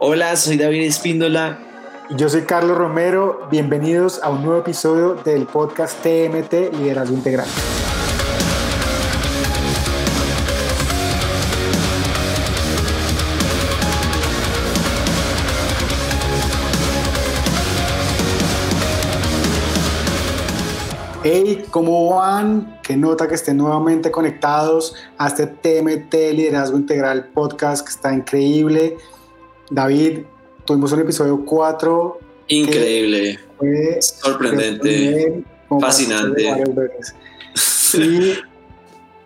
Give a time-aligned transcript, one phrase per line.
[0.00, 1.58] Hola, soy David Espíndola.
[2.10, 3.48] Yo soy Carlos Romero.
[3.50, 7.48] Bienvenidos a un nuevo episodio del podcast TMT Liderazgo Integral.
[21.24, 22.78] Hey, ¿cómo van?
[22.84, 28.96] Qué nota que estén nuevamente conectados a este TMT Liderazgo Integral podcast que está increíble.
[29.70, 30.20] David,
[30.64, 32.18] tuvimos un episodio 4.
[32.48, 33.38] Increíble.
[34.00, 35.44] sorprendente.
[35.80, 36.44] Fascinante.
[37.94, 38.34] Y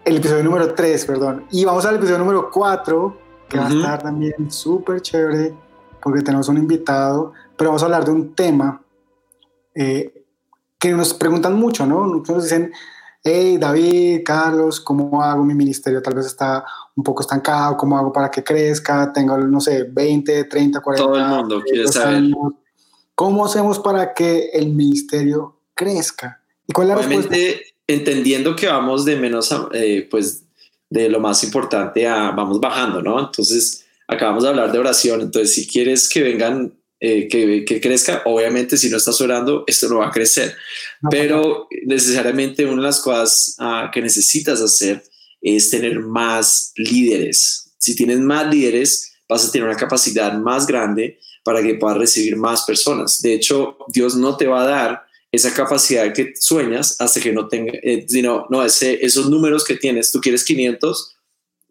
[0.05, 1.47] el episodio número 3, perdón.
[1.51, 3.19] Y vamos al episodio número 4,
[3.49, 5.53] que va a estar también súper chévere,
[6.01, 8.81] porque tenemos un invitado, pero vamos a hablar de un tema
[9.75, 10.25] eh,
[10.79, 12.07] que nos preguntan mucho, ¿no?
[12.07, 12.73] Nos dicen,
[13.23, 16.03] hey David, Carlos, ¿cómo hago mi ministerio?
[16.03, 19.13] Tal vez está un poco estancado, ¿cómo hago para que crezca?
[19.13, 21.07] Tengo, no sé, 20, 30, 40.
[21.07, 22.25] Todo el mundo quiere saber.
[23.15, 26.43] ¿Cómo hacemos para que el ministerio crezca?
[26.67, 30.45] ¿Y cuál es la Obviamente, entendiendo que vamos de menos, a, eh, pues,
[30.91, 33.19] de lo más importante a vamos bajando, ¿no?
[33.21, 38.23] Entonces, acabamos de hablar de oración, entonces si quieres que vengan eh, que, que, crezca.
[38.27, 40.55] Obviamente, si no estás orando, esto no va a crecer.
[41.11, 45.03] Pero necesariamente una de las cosas ah, que necesitas hacer
[45.41, 47.73] es tener más líderes.
[47.77, 52.37] Si tienes más líderes, vas a tener una capacidad más grande para que puedas recibir
[52.37, 53.21] más personas.
[53.21, 57.49] De hecho, Dios no te va a dar esa capacidad que sueñas hasta que no
[57.49, 61.17] tenga, eh, sino, no, ese, esos números que tienes, tú quieres 500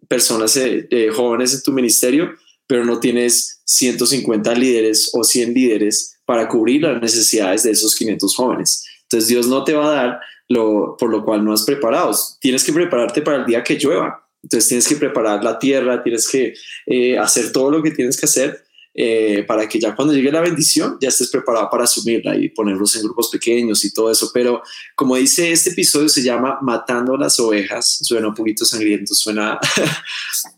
[0.09, 2.33] personas eh, jóvenes en tu ministerio,
[2.71, 8.33] pero no tienes 150 líderes o 100 líderes para cubrir las necesidades de esos 500
[8.33, 8.85] jóvenes.
[9.01, 12.17] Entonces Dios no te va a dar lo por lo cual no has preparado.
[12.39, 14.25] Tienes que prepararte para el día que llueva.
[14.41, 16.53] Entonces tienes que preparar la tierra, tienes que
[16.85, 20.39] eh, hacer todo lo que tienes que hacer eh, para que ya cuando llegue la
[20.39, 24.31] bendición ya estés preparado para asumirla y ponerlos en grupos pequeños y todo eso.
[24.33, 24.63] Pero
[24.95, 29.59] como dice este episodio se llama Matando las ovejas, suena un poquito sangriento, suena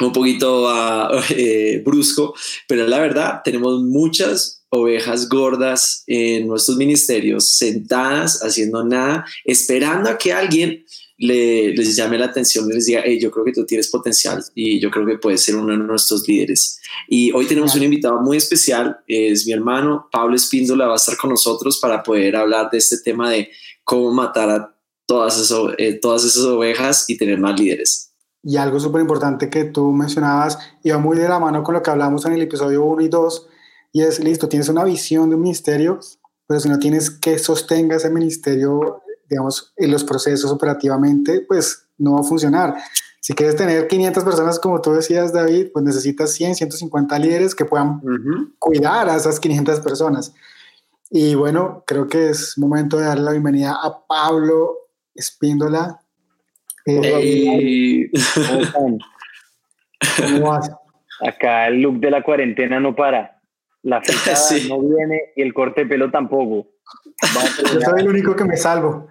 [0.00, 2.34] un poquito uh, eh, brusco,
[2.66, 10.18] pero la verdad tenemos muchas ovejas gordas en nuestros ministerios sentadas haciendo nada, esperando a
[10.18, 10.84] que alguien
[11.16, 14.42] le, les llame la atención y les diga, hey, yo creo que tú tienes potencial
[14.54, 16.80] y yo creo que puedes ser uno de nuestros líderes.
[17.08, 21.16] Y hoy tenemos un invitado muy especial, es mi hermano Pablo Espíndola, va a estar
[21.16, 23.50] con nosotros para poder hablar de este tema de
[23.82, 28.07] cómo matar a todas esas, eh, todas esas ovejas y tener más líderes.
[28.42, 31.82] Y algo súper importante que tú mencionabas, y va muy de la mano con lo
[31.82, 33.48] que hablamos en el episodio 1 y 2,
[33.92, 35.98] y es, listo, tienes una visión de un ministerio,
[36.46, 42.14] pero si no tienes que sostenga ese ministerio, digamos, en los procesos operativamente, pues no
[42.14, 42.76] va a funcionar.
[43.20, 47.64] Si quieres tener 500 personas, como tú decías, David, pues necesitas 100, 150 líderes que
[47.64, 48.00] puedan
[48.58, 50.32] cuidar a esas 500 personas.
[51.10, 54.76] Y bueno, creo que es momento de darle la bienvenida a Pablo
[55.14, 56.00] Espíndola,
[61.20, 63.40] Acá el look de la cuarentena no para.
[63.82, 64.38] La fritada
[64.68, 66.68] no viene y el corte de pelo tampoco.
[67.72, 69.08] Yo soy el único que me salvo.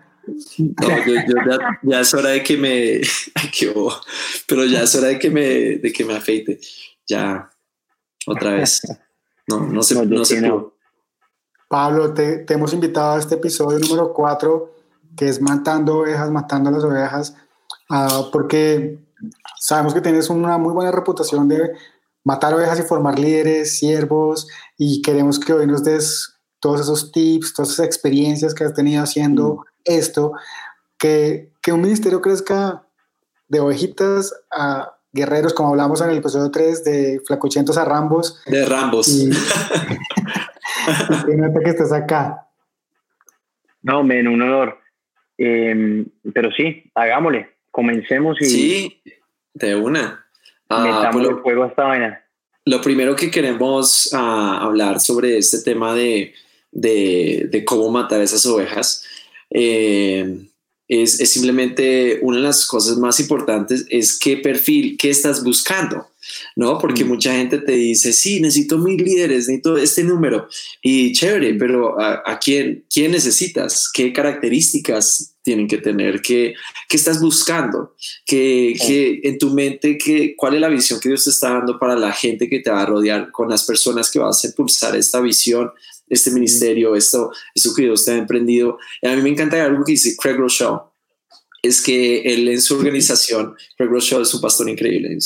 [1.84, 3.02] ya, es hora de que me.
[4.48, 5.44] pero ya es hora de que me,
[5.78, 6.60] de que me afeite.
[7.08, 7.50] Ya,
[8.26, 8.82] otra vez.
[9.48, 9.96] No, no sé.
[9.96, 10.06] No,
[10.42, 10.74] no
[11.70, 14.74] Pablo, te, te, hemos invitado a este episodio número 4,
[15.18, 17.36] que es Matando ovejas, matando las ovejas.
[17.90, 19.00] Ah, porque
[19.60, 21.72] sabemos que tienes una muy buena reputación de
[22.24, 27.54] matar ovejas y formar líderes, siervos, y queremos que hoy nos des todos esos tips,
[27.54, 29.62] todas esas experiencias que has tenido haciendo mm.
[29.86, 30.34] esto,
[30.98, 32.84] que, que, un ministerio crezca
[33.48, 38.42] de ovejitas a guerreros, como hablamos en el episodio 3, de flacuchentos a rambos.
[38.46, 39.08] De rambos.
[39.08, 42.48] Y, y que estés acá.
[43.84, 44.80] No, men, un honor.
[45.38, 48.46] Em, pero sí, hagámosle comencemos y.
[48.46, 49.02] Sí,
[49.54, 50.26] de una.
[50.68, 52.24] Ah, metamos pues el fuego a esta vaina.
[52.66, 56.34] Lo primero que queremos ah, hablar sobre este tema de,
[56.72, 59.06] de, de cómo matar esas ovejas
[59.52, 60.40] eh,
[60.88, 66.08] es, es, simplemente una de las cosas más importantes es qué perfil, qué estás buscando.
[66.56, 66.78] ¿no?
[66.78, 67.08] Porque mm.
[67.08, 70.50] mucha gente te dice, sí, necesito mil líderes, necesito este número.
[70.82, 73.90] Y chévere, pero ¿a, quién, quién necesitas?
[73.94, 76.22] ¿Qué características tienen que tener?
[76.22, 76.56] ¿Qué,
[76.90, 77.96] qué estás buscando?
[78.26, 81.80] ¿Qué, qué, en tu mente, qué, cuál es la visión que Dios te está dando
[81.80, 84.96] para la gente que te va a rodear, con las personas que vas a impulsar
[84.98, 85.72] esta visión?
[86.10, 88.78] este ministerio, esto, esto que Dios te ha emprendido.
[89.02, 90.80] Y a mí me encanta algo que dice Craig Rochelle,
[91.62, 95.18] es que él en su organización, Craig Rochelle es un pastor increíble,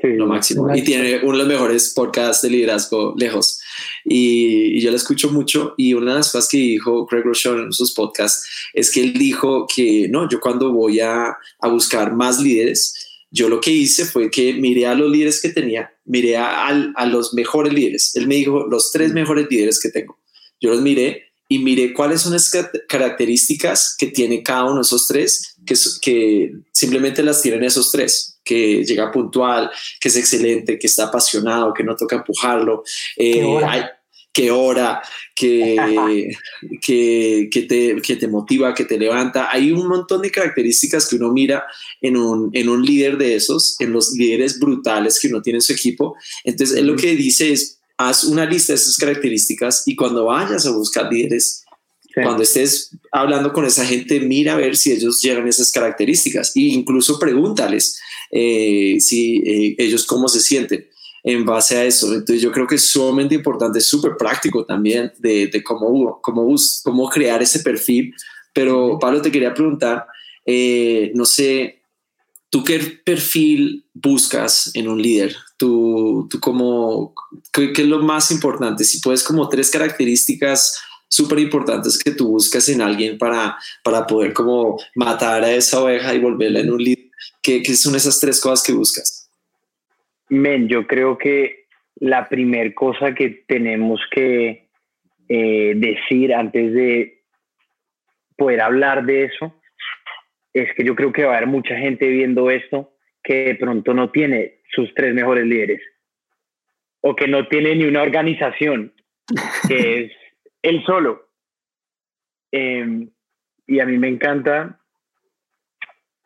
[0.00, 0.74] lo máximo.
[0.74, 3.60] Y tiene uno de los mejores podcasts de liderazgo lejos.
[4.04, 5.74] Y, yo lo escucho mucho.
[5.76, 9.12] Y una de las cosas que dijo Craig Rochon en sus podcasts es que él
[9.14, 12.94] dijo que no, yo cuando voy a, a buscar más líderes,
[13.30, 17.06] yo lo que hice fue que miré a los líderes que tenía, miré a, a,
[17.06, 18.16] los mejores líderes.
[18.16, 20.18] Él me dijo los tres mejores líderes que tengo.
[20.60, 22.50] Yo los miré y miré cuáles son las
[22.88, 28.40] características que tiene cada uno de esos tres, que, que simplemente las tienen esos tres,
[28.42, 29.70] que llega puntual,
[30.00, 32.82] que es excelente, que está apasionado, que no toca empujarlo,
[33.16, 33.40] eh,
[34.32, 35.02] que ora,
[35.34, 36.30] que,
[36.80, 39.48] que, que, te, que te motiva, que te levanta.
[39.50, 41.64] Hay un montón de características que uno mira
[42.00, 45.62] en un, en un líder de esos, en los líderes brutales que uno tiene en
[45.62, 46.16] su equipo.
[46.44, 50.64] Entonces, él lo que dice es, haz una lista de esas características y cuando vayas
[50.66, 51.64] a buscar líderes,
[52.22, 56.54] cuando estés hablando con esa gente, mira a ver si ellos llegan a esas características
[56.56, 58.00] e incluso pregúntales
[58.30, 60.86] eh, si eh, ellos cómo se sienten
[61.24, 62.12] en base a eso.
[62.14, 66.54] Entonces yo creo que es sumamente importante, súper práctico también de, de, cómo, cómo,
[66.84, 68.14] cómo crear ese perfil.
[68.52, 70.06] Pero Pablo, te quería preguntar,
[70.46, 71.82] eh, no sé,
[72.50, 75.36] ¿tú qué perfil buscas en un líder?
[75.58, 77.12] tú, tú como,
[77.52, 78.84] ¿qué, es lo más importante?
[78.84, 84.32] Si puedes como tres características súper importantes que tú buscas en alguien para, para poder
[84.32, 87.06] como matar a esa oveja y volverla en un líder,
[87.42, 89.30] ¿qué, ¿qué, son esas tres cosas que buscas?
[90.28, 91.66] Men, yo creo que
[91.96, 94.68] la primera cosa que tenemos que
[95.28, 97.22] eh, decir antes de
[98.36, 99.54] poder hablar de eso
[100.52, 103.94] es que yo creo que va a haber mucha gente viendo esto que de pronto
[103.94, 105.82] no tiene sus tres mejores líderes
[107.00, 108.92] o que no tiene ni una organización,
[109.66, 110.12] que es
[110.68, 111.28] él solo.
[112.50, 113.10] Em,
[113.66, 114.80] y a mí me encanta,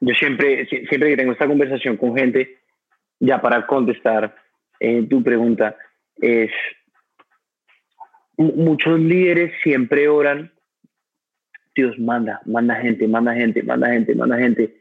[0.01, 2.59] yo siempre, siempre que tengo esta conversación con gente,
[3.19, 4.35] ya para contestar
[4.81, 5.77] eh, tu pregunta,
[6.17, 6.51] es
[8.37, 10.53] muchos líderes siempre oran,
[11.75, 14.77] Dios manda, manda gente, manda gente, manda gente, manda gente.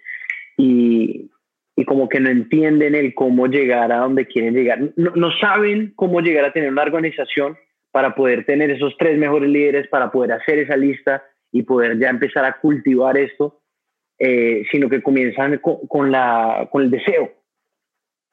[0.58, 1.32] Y,
[1.76, 4.92] y como que no entienden el cómo llegar a donde quieren llegar.
[4.96, 7.58] No, saben cómo llegar a tener una organización
[7.92, 12.10] para poder tener esos tres mejores líderes, para poder hacer esa lista y poder ya
[12.10, 13.62] empezar a cultivar esto,
[14.18, 17.32] eh, sino que comienzan con, la, con el deseo.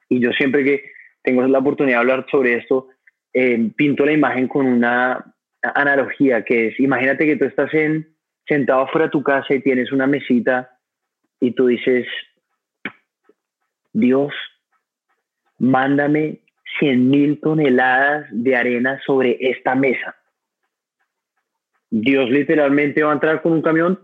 [0.07, 0.91] Y yo siempre que
[1.21, 2.87] tengo la oportunidad de hablar sobre esto,
[3.33, 8.07] eh, pinto la imagen con una analogía que es, imagínate que tú estás en,
[8.47, 10.79] sentado fuera de tu casa y tienes una mesita
[11.39, 12.07] y tú dices,
[13.93, 14.33] Dios,
[15.57, 16.39] mándame
[16.79, 20.15] 100 mil toneladas de arena sobre esta mesa.
[21.89, 23.99] Dios literalmente va a entrar con un camión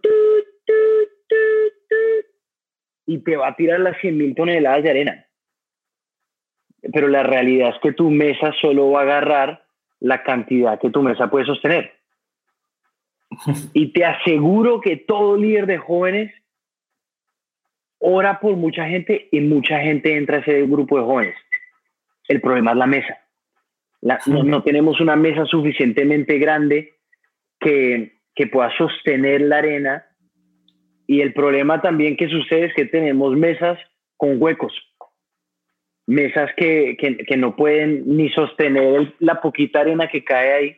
[3.05, 5.25] y te va a tirar las 100 mil toneladas de arena.
[6.91, 9.65] Pero la realidad es que tu mesa solo va a agarrar
[9.99, 11.93] la cantidad que tu mesa puede sostener.
[13.73, 16.33] Y te aseguro que todo líder de jóvenes
[17.99, 21.35] ora por mucha gente y mucha gente entra a ese grupo de jóvenes.
[22.27, 23.17] El problema es la mesa.
[24.27, 26.93] no, tenemos una mesa suficientemente grande
[27.59, 30.05] que, que pueda sostener la arena
[31.07, 33.77] y el problema también que sucede es que tenemos mesas
[34.17, 34.73] con huecos,
[36.07, 40.77] mesas que, que, no pueden ni sostener la poquita arena que cae ahí.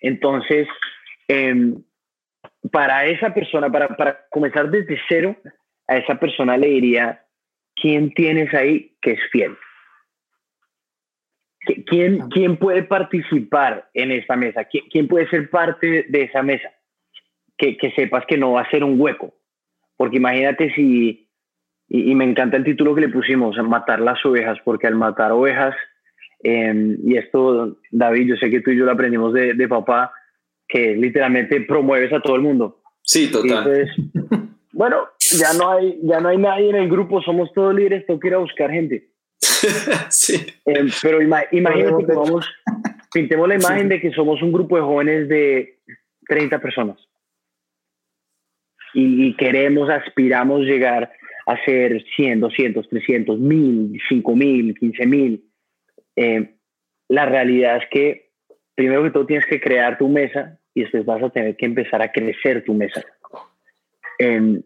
[0.00, 0.66] Entonces,
[1.28, 1.82] em,
[2.72, 5.36] para esa persona, para, para comenzar desde cero,
[5.86, 7.24] a esa persona le diría,
[7.76, 9.56] ¿quién tienes ahí que es fiel?
[11.86, 14.64] ¿Quién, quién puede participar en esta mesa?
[14.64, 16.70] ¿Quién, puede ser parte de esa mesa?
[17.56, 19.34] Que, que, sepas que no va a ser un hueco.
[19.96, 21.28] Porque imagínate si,
[21.88, 25.76] y, me encanta el título que le pusimos, matar las ovejas, porque al matar ovejas,
[26.42, 30.12] em, y esto, David, yo sé que tú y yo lo aprendimos de, de papá,
[30.66, 32.82] que literalmente promueves a todo el mundo.
[33.02, 33.88] Sí, total.
[34.72, 38.18] bueno, ya no hay, ya no hay nadie en el grupo, somos todos líderes, tengo
[38.18, 39.11] que ir a buscar gente.
[40.10, 40.46] sí.
[40.66, 42.48] Eh, pero imagínate que vamos,
[43.12, 45.80] pintemos la imagen de que somos un grupo de jóvenes de
[46.28, 46.98] 30 personas.
[48.94, 51.12] Y, queremos, aspiramos llegar
[51.46, 55.44] a ser 100, 200, 300, 1000, 5000, 15000.
[56.16, 56.54] Eh,
[57.08, 58.32] la realidad es que
[58.74, 62.02] primero que todo tienes que crear tu mesa y después vas a tener que empezar
[62.02, 63.02] a crecer tu mesa.
[64.18, 64.62] Eh,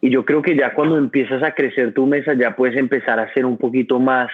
[0.00, 3.32] y yo creo que ya cuando empiezas a crecer tu mesa, ya puedes empezar a
[3.32, 4.30] ser un poquito más,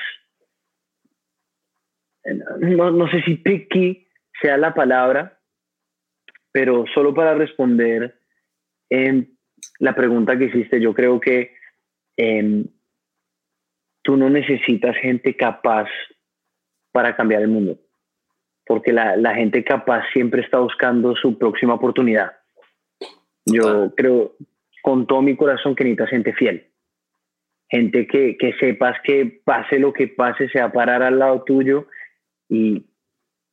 [2.61, 4.07] no, no sé si picky
[4.41, 5.39] sea la palabra,
[6.53, 8.19] pero solo para responder
[8.91, 9.39] en
[9.79, 11.55] la pregunta que hiciste, yo creo que
[12.17, 12.67] em,
[14.03, 15.89] tú no necesitas gente capaz
[16.93, 17.79] para cambiar el mundo,
[18.67, 22.33] porque la, la gente capaz siempre está buscando su próxima oportunidad.
[23.47, 24.35] Yo creo
[24.83, 26.67] con todo mi corazón que necesitas gente fiel.
[27.69, 31.45] Gente que, que sepas que pase lo que pase, se va a parar al lado
[31.45, 31.87] tuyo
[32.49, 32.85] y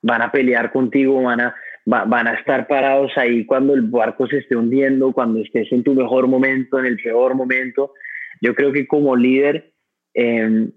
[0.01, 1.55] van a pelear contigo, van a,
[1.85, 5.93] van a estar parados ahí cuando el barco se esté hundiendo, cuando estés en tu
[5.93, 7.93] mejor momento, en el peor momento.
[8.41, 9.73] Yo creo que como líder,
[10.13, 10.69] eh,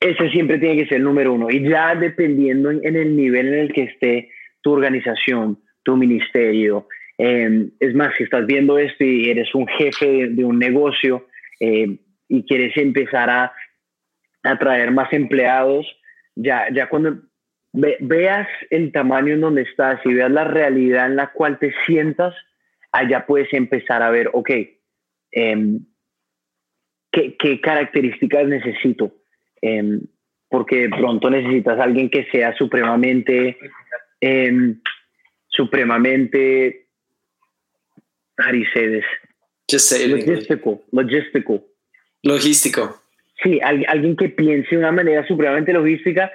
[0.00, 1.50] ese siempre tiene que ser el número uno.
[1.50, 7.70] Y ya dependiendo en, el nivel en el que esté tu organización, tu ministerio, em,
[7.80, 11.26] es más, si estás viendo esto y eres un jefe de, un negocio
[11.60, 13.52] em, y quieres empezar a
[14.42, 15.86] atraer más empleados,
[16.34, 17.18] ya, ya cuando
[17.72, 22.34] veas el tamaño en donde estás y veas la realidad en la cual te sientas,
[22.92, 24.50] allá puedes empezar a ver, ok,
[25.32, 25.80] em,
[27.10, 29.14] ¿qué, ¿qué, características necesito?
[29.60, 30.00] Em,
[30.48, 33.56] porque pronto necesitas a alguien que sea supremamente,
[38.38, 39.04] eh, supremamente,
[39.68, 40.26] Aricedes.
[40.26, 41.64] Logístico, logístico.
[42.22, 43.00] Logístico.
[43.42, 46.30] Sí, alguien que piense de una manera supremamente logística,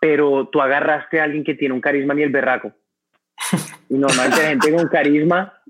[0.00, 2.72] pero tú agarraste a alguien que tiene un carisma ni el berraco.
[3.88, 5.60] Y normalmente la gente con carisma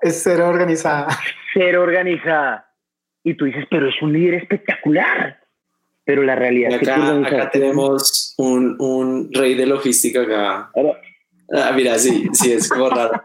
[0.00, 1.08] es cero organizada.
[1.52, 2.70] Cero organizada.
[3.24, 5.38] Y tú dices, pero es un líder espectacular
[6.08, 10.70] pero la realidad es que acá tenemos un, un, rey de logística acá.
[11.52, 13.22] Ah, mira, sí, sí, es como raro.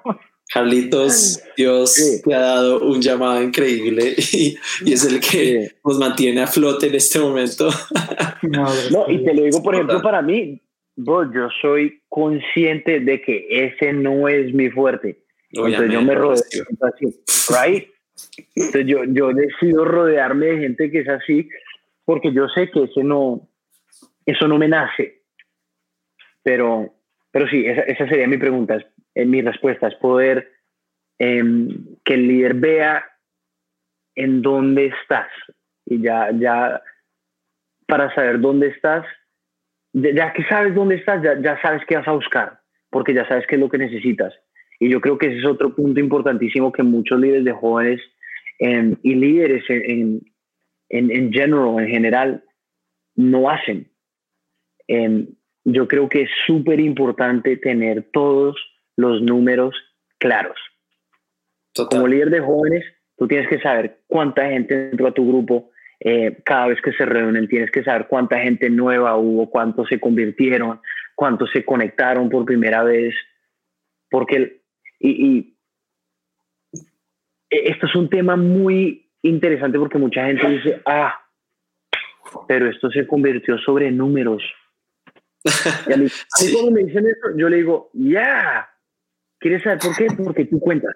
[0.54, 4.56] Carlitos, Dios te ha dado un llamado increíble y,
[4.86, 7.70] y es el que nos mantiene a flote en este momento.
[8.44, 8.66] No,
[9.10, 10.62] y te lo digo, por ejemplo, para mí,
[10.96, 15.24] yo soy consciente de que ese no es mi fuerte.
[15.52, 16.44] Entonces yo me rodeo
[16.82, 17.06] así,
[17.50, 17.88] right?
[18.56, 21.48] Entonces yo, yo decido rodearme de gente que es así
[22.06, 23.48] porque yo sé que ese no,
[24.26, 25.22] eso no me nace.
[26.44, 26.94] Pero,
[27.32, 28.78] pero sí, esa, sería mi pregunta,
[29.16, 30.52] es, mi respuesta, es poder
[31.20, 33.06] em, que el líder vea
[34.16, 35.30] en dónde estás
[35.86, 36.82] y ya, ya
[37.88, 39.06] para saber dónde estás,
[39.94, 43.46] ya que sabes dónde estás, ya, ya sabes qué vas a buscar, porque ya sabes
[43.48, 44.34] qué es lo que necesitas.
[44.80, 48.02] Y yo creo que ese es otro punto importantísimo que muchos líderes de jóvenes
[48.60, 50.22] em, y líderes en,
[50.90, 52.44] en, en general, en general,
[53.16, 53.88] no hacen.
[54.88, 55.28] Em,
[55.66, 58.58] yo creo que es súper importante tener todos
[58.96, 59.76] los números
[60.18, 60.58] claros.
[61.90, 62.86] Como líder de jóvenes,
[63.18, 67.06] tú tienes que saber cuánta gente entró a tu grupo eh, cada vez que se
[67.06, 70.82] reúnen, tienes que saber cuánta gente nueva hubo, cuántos se convirtieron,
[71.16, 73.16] cuántos se conectaron por primera vez,
[74.10, 74.62] porque
[75.00, 75.58] y, y
[77.50, 81.20] e, esto es un tema muy interesante porque mucha gente dice, ah,
[82.48, 84.44] pero esto se convirtió sobre números.
[85.88, 86.08] Y a mí,
[86.54, 88.70] cuando me dicen eso, yo le digo, ya,
[89.44, 90.08] ¿quieres saber por qué?
[90.24, 90.96] Porque tú cuentas.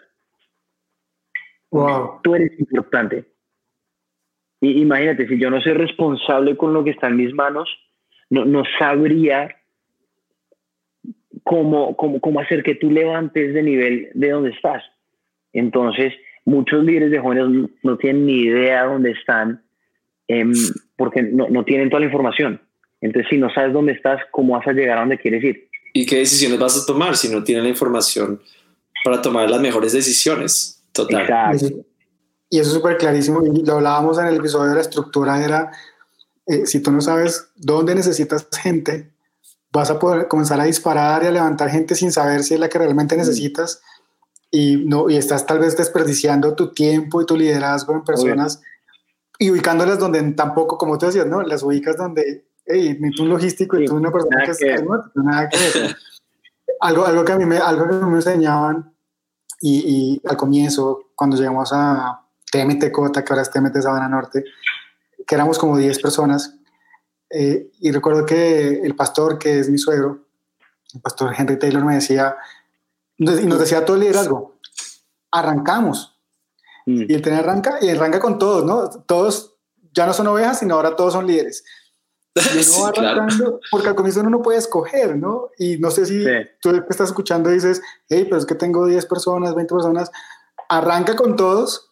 [1.70, 2.22] Wow.
[2.24, 3.26] Tú eres importante.
[4.62, 7.70] Y imagínate, si yo no soy responsable con lo que está en mis manos,
[8.30, 9.56] no, no sabría
[11.44, 14.84] cómo, cómo, cómo hacer que tú levantes de nivel de donde estás.
[15.52, 16.14] Entonces,
[16.46, 19.62] muchos líderes de jóvenes no tienen ni idea dónde están
[20.30, 20.54] em,
[20.96, 22.62] porque no, no, tienen toda la información.
[23.02, 25.67] Entonces, si no sabes dónde estás, ¿cómo vas a llegar a donde quieres ir?
[25.94, 28.42] ¿Y qué decisiones vas a tomar si no tienes la información
[29.04, 30.84] para tomar las mejores decisiones?
[30.92, 31.58] Total.
[32.50, 33.44] Y eso es súper clarísimo.
[33.46, 35.72] Y lo hablábamos en el episodio de la estructura, era,
[36.46, 39.12] eh, si tú no sabes dónde necesitas gente,
[39.72, 42.70] vas a poder comenzar a disparar y a levantar gente sin saber si es la
[42.70, 43.20] que realmente mm.
[43.20, 43.82] necesitas
[44.50, 48.62] y, no, y estás tal vez desperdiciando tu tiempo y tu liderazgo en personas
[49.40, 51.42] y ubicándolas donde tampoco, como tú decías, ¿no?
[51.42, 54.84] Las ubicas donde, hey, ni tú un logístico y tú una persona que, es
[55.16, 55.96] nada que ver.
[56.82, 58.94] algo, algo, que a mí me, algo que me enseñaban
[59.62, 62.22] y, y al comienzo, cuando llegamos a
[62.52, 64.44] TMT Cota, que ahora es TMT Sabana Norte,
[65.26, 66.58] que éramos como 10 personas,
[67.30, 70.26] eh, y recuerdo que el pastor, que es mi suegro,
[70.94, 72.38] el pastor Henry Taylor, me decía,
[73.18, 74.58] y nos decía todo el liderazgo,
[75.32, 76.18] arrancamos.
[76.86, 77.06] Mm.
[77.10, 78.90] Y el tener arranca, y arranca con todos, ¿no?
[79.06, 79.56] Todos
[79.94, 81.66] ya no son ovejas, sino ahora todos son líderes.
[82.84, 85.50] Va arrancando, porque al comienzo uno no puede escoger, ¿no?
[85.58, 86.24] Y no sé si
[86.62, 90.12] tú que estás escuchando dices, hey, pero es que tengo 10 personas, 20 personas.
[90.70, 91.92] Arranca con todos,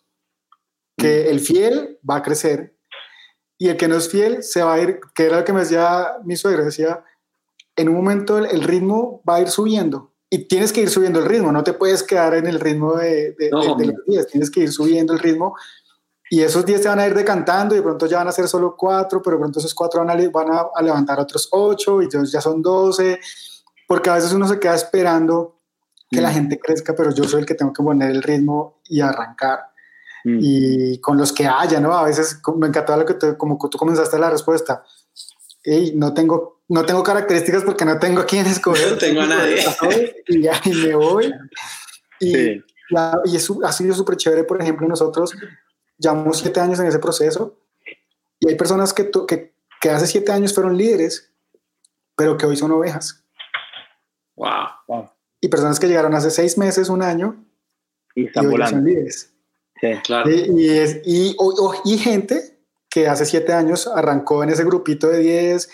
[0.98, 1.32] que mm.
[1.32, 2.76] el fiel va a crecer
[3.58, 5.62] y el que no es fiel se va a ir, que era lo que me
[5.62, 7.04] decía mi suegra, decía,
[7.76, 11.26] en un momento el ritmo va a ir subiendo y tienes que ir subiendo el
[11.26, 14.72] ritmo, no te puedes quedar en el ritmo de, de, los días, tienes que ir
[14.72, 15.56] subiendo el ritmo
[16.30, 18.48] y esos 10 se van a ir decantando y de pronto ya van a ser
[18.48, 22.06] solo 4, pero de pronto esos 4 van, a, van a, levantar otros 8 y
[22.06, 23.20] entonces ya son 12,
[23.88, 25.60] porque a veces uno se queda esperando
[26.10, 26.34] que la mm.
[26.34, 29.60] gente crezca, pero yo soy el que tengo que poner el ritmo y arrancar.
[30.24, 30.40] Mm.
[30.42, 31.94] Y con los que haya, ¿no?
[31.94, 34.84] A veces me encantaba lo que te, como tú comenzaste la respuesta.
[35.64, 38.92] y no tengo, no tengo características porque no tengo a quién escoger.
[38.94, 39.64] No tengo a nadie.
[40.28, 41.32] Y ya y me voy.
[42.20, 42.36] Y,
[43.26, 45.36] y eso ha sido súper chévere, por ejemplo, nosotros
[45.98, 47.58] llevamos siete años en ese proceso
[48.40, 51.32] y hay personas que, que, que hace siete años fueron líderes,
[52.16, 53.24] pero que hoy son ovejas.
[54.36, 55.10] Wow.
[55.42, 57.44] Y personas que llegaron hace seis meses, un año,
[58.14, 59.32] y, están hoy son líderes.
[59.80, 60.30] Sí, claro.
[60.30, 61.36] Y, es, y,
[61.86, 62.58] y, gente
[62.90, 65.70] que hace siete años arrancó en ese grupito de diez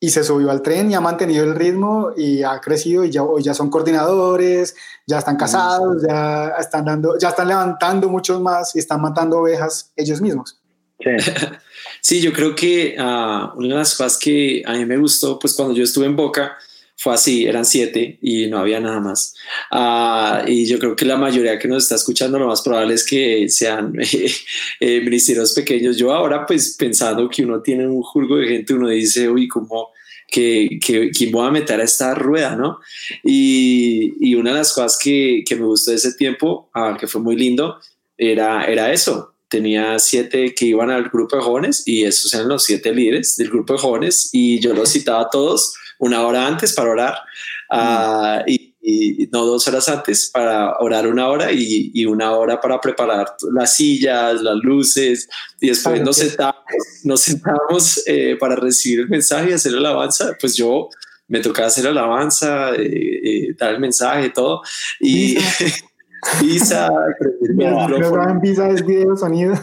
[0.00, 3.22] y se subió al tren y ha mantenido el ritmo y ha crecido y ya
[3.22, 4.76] hoy ya son coordinadores,
[5.06, 9.92] ya están casados, ya están dando, ya están levantando muchos más y están matando ovejas
[9.96, 10.60] ellos mismos.
[11.00, 11.10] Sí,
[12.00, 15.54] sí yo creo que uh, una de las cosas que a mí me gustó, pues
[15.54, 16.56] cuando yo estuve en Boca,
[17.00, 19.32] fue así, eran siete y no había nada más.
[19.70, 23.06] Uh, y yo creo que la mayoría que nos está escuchando, lo más probable es
[23.06, 23.92] que sean
[24.80, 25.96] eh, ministerios pequeños.
[25.96, 29.90] Yo ahora, pues pensando que uno tiene un jurgo de gente, uno dice, uy, ¿cómo?
[30.26, 32.80] que, que, que voy a meter a esta rueda, ¿no?
[33.24, 37.06] Y, y una de las cosas que, que, me gustó de ese tiempo, ah, que
[37.06, 37.78] fue muy lindo,
[38.18, 39.34] era, era eso.
[39.48, 43.48] Tenía siete que iban al grupo de jóvenes y esos eran los siete líderes del
[43.48, 47.14] grupo de jóvenes y yo los citaba a todos una hora antes para orar.
[47.70, 52.58] Uh, y y no dos horas antes para orar una hora y, y, una hora
[52.58, 55.28] para preparar las sillas, las luces
[55.60, 56.62] y después nos sentamos,
[57.04, 60.34] nos sentamos eh, para recibir el mensaje y hacer la alabanza.
[60.40, 60.88] Pues yo
[61.26, 64.62] me tocaba hacer la alabanza, eh, eh, dar el mensaje, todo.
[65.00, 65.36] Y
[66.40, 66.88] Visa,
[68.42, 69.54] Visa es video, sonido.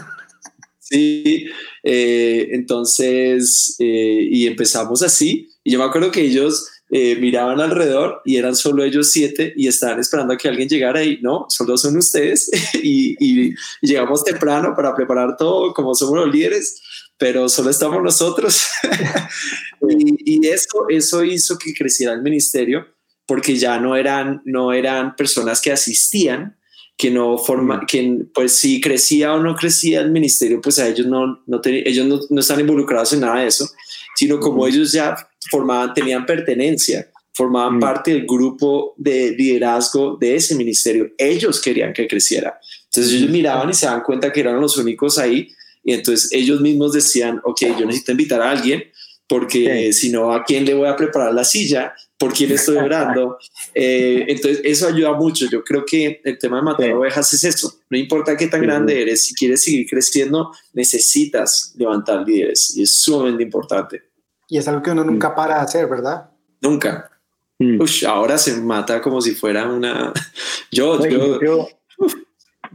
[0.78, 1.48] Sí,
[1.82, 5.48] entonces, y empezamos así.
[5.66, 9.66] Y yo me acuerdo que ellos eh, miraban alrededor y eran solo ellos siete y
[9.66, 14.94] estaban esperando a que alguien llegara y no, solo son ustedes y, llegamos temprano para
[14.94, 16.80] preparar todo como somos los líderes,
[17.18, 18.68] pero solo estamos nosotros.
[19.88, 22.86] y, eso, eso hizo que creciera el ministerio
[23.26, 26.56] porque ya no eran, no eran personas que asistían,
[26.96, 31.08] que no forma, que pues si crecía o no crecía el ministerio, pues a ellos
[31.08, 33.68] no, no ellos no, no, están involucrados en nada de eso,
[34.16, 35.16] sino como ellos ya
[35.50, 37.80] formaban, tenían pertenencia, formaban mm.
[37.80, 41.10] parte del grupo de liderazgo de ese ministerio.
[41.18, 42.58] Ellos querían que creciera.
[42.84, 45.48] Entonces ellos miraban y se dan cuenta que eran los únicos ahí.
[45.84, 48.84] Y entonces ellos mismos decían, ok, yo necesito invitar a alguien
[49.28, 51.94] porque si no, ¿a quién le voy a preparar la silla?
[52.18, 53.38] ¿Por quién estoy orando?
[53.74, 55.46] Eh, entonces, eso ayuda mucho.
[55.50, 57.74] Yo creo que el tema de matar ovejas es eso.
[57.90, 63.02] No importa qué tan grande eres, si quieres seguir creciendo, necesitas levantar líderes y es
[63.02, 64.02] sumamente importante.
[64.48, 66.30] Y es algo que uno nunca para de hacer, ¿verdad?
[66.62, 67.10] Nunca.
[67.58, 67.80] Mm.
[68.06, 70.12] ahora se mata como si fuera una...
[70.72, 71.68] yo, yo...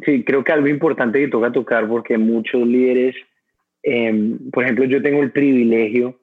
[0.06, 3.16] sí, creo que algo importante que toca tocar porque muchos líderes,
[3.84, 6.21] em, por ejemplo, yo tengo el privilegio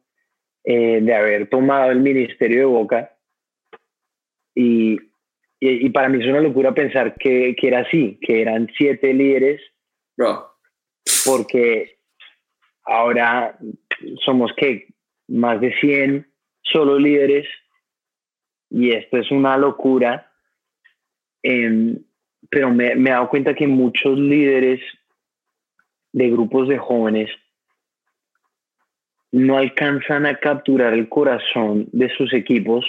[0.65, 3.19] eh, de haber tomado el ministerio de Boca
[4.55, 4.99] y,
[5.61, 9.61] y, para mí es una locura pensar que, que era así, que eran siete líderes.
[10.17, 10.51] Bro.
[11.25, 11.99] Porque
[12.85, 13.57] ahora
[14.25, 14.89] somos que
[15.29, 16.27] más de 100
[16.63, 17.47] solo líderes
[18.71, 20.33] y esto es una locura.
[21.43, 22.05] Em,
[22.51, 24.81] pero me, me, he dado cuenta que muchos líderes
[26.13, 27.31] de grupos de jóvenes
[29.33, 32.85] no alcanzan a capturar el corazón de sus equipos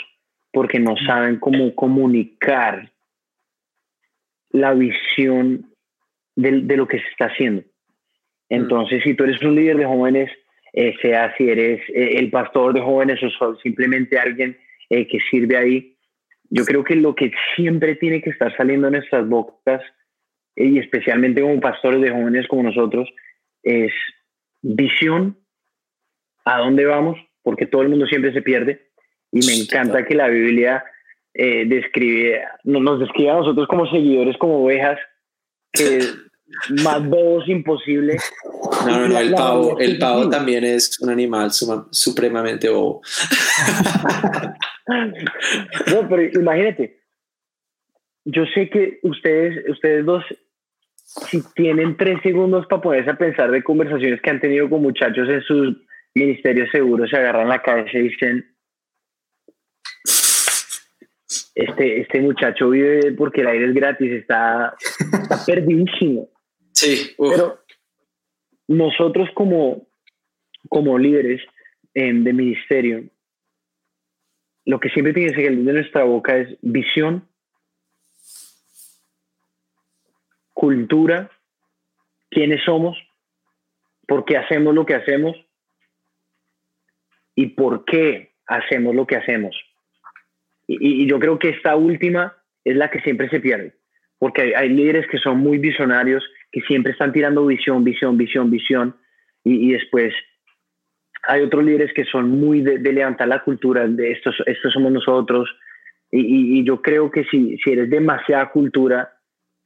[0.51, 2.91] porque no saben cómo comunicar
[4.51, 5.65] la visión
[6.35, 7.63] de, de lo que se está haciendo.
[8.49, 10.31] Entonces, si tú eres un líder de jóvenes,
[10.73, 14.57] eh, sea si eres eh, el pastor de jóvenes o simplemente alguien
[14.89, 15.95] eh, que sirve ahí.
[16.49, 19.81] Yo creo que lo que siempre tiene que estar saliendo en nuestras bocas,
[20.55, 23.09] y especialmente como pastores de jóvenes como nosotros,
[23.63, 23.93] es
[24.61, 25.37] visión,
[26.55, 28.89] a dónde vamos, porque todo el mundo siempre se pierde.
[29.31, 30.83] Y me encanta que la Biblia
[31.33, 34.97] describe, nos describe a nosotros como seguidores, como ovejas,
[35.71, 35.99] que
[36.83, 38.17] más bobos imposible.
[38.85, 43.01] No, no, no, el pavo, el pavo también es un animal supremamente bobo.
[44.87, 46.99] no, pero imagínate,
[48.25, 50.23] yo sé que ustedes, ustedes dos,
[51.05, 55.27] si tienen tres segundos para ponerse a pensar de conversaciones que han tenido con muchachos
[55.29, 55.77] en sus
[56.15, 58.55] ministerios seguros, se agarran la cabeza y dicen,
[61.55, 66.29] este, este muchacho vive porque el aire es gratis, está, está perdidísimo.
[66.73, 67.15] Sí.
[67.17, 67.59] Pero
[68.67, 69.87] nosotros como,
[70.69, 71.41] como líderes
[71.93, 73.03] em, de ministerio,
[74.65, 77.27] lo que siempre tiene que salir de nuestra boca es visión,
[80.53, 81.31] cultura,
[82.29, 82.97] quiénes somos,
[84.07, 85.35] por qué hacemos lo que hacemos
[87.39, 89.55] y por qué hacemos lo que hacemos.
[90.67, 93.75] Y, yo creo que esta última es la que siempre se pierde,
[94.17, 96.21] porque hay, líderes que son muy visionarios,
[96.51, 98.97] que siempre están tirando visión, visión, visión, visión,
[99.45, 100.13] y, después
[101.23, 105.49] hay otros líderes que son muy de, levantar la cultura, de estos, estos somos nosotros,
[106.11, 109.13] y, yo creo que si, si eres demasiada cultura,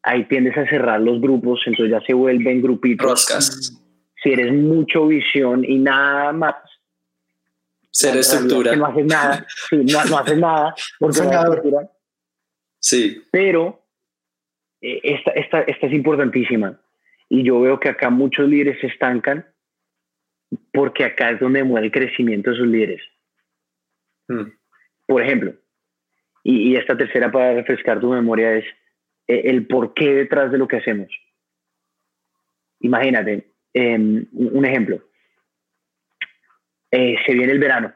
[0.04, 3.80] ahí tiendes a cerrar los grupos, entonces ya se vuelven grupitos.
[4.22, 6.56] Si eres mucho visión y nada más.
[7.94, 8.76] Ser estructura.
[8.76, 10.76] no haces nada, sí, no, no haces nada.
[11.00, 11.92] Porque no
[12.80, 13.24] sí.
[13.32, 13.86] Pero
[14.82, 16.82] eh, esta, esta, esta es importantísima.
[17.30, 19.46] Y yo veo que acá muchos líderes se estancan
[20.72, 23.02] porque acá es donde muere el crecimiento de sus líderes.
[24.28, 24.50] Hmm.
[25.06, 25.54] Por ejemplo,
[26.44, 28.66] y, y, esta tercera para refrescar tu memoria es
[29.28, 31.10] eh, el porqué detrás de lo que hacemos.
[32.80, 35.02] Imagínate, em, un ejemplo.
[36.96, 37.92] Eh, se viene el verano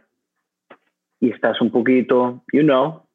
[1.20, 3.08] y estás un poquito, you know,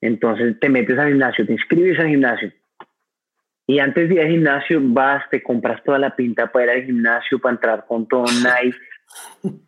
[0.00, 2.52] entonces te metes al gimnasio, te inscribes al gimnasio.
[3.66, 6.86] Y antes de ir al gimnasio vas, te compras toda la pinta para ir al
[6.86, 8.78] gimnasio, para entrar con todo Nike.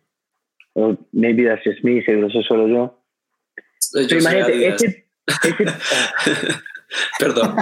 [0.73, 3.03] o maybe that's just me, seguro eso solo yo.
[3.91, 5.05] Pero imagínate, ese,
[7.19, 7.57] Perdón.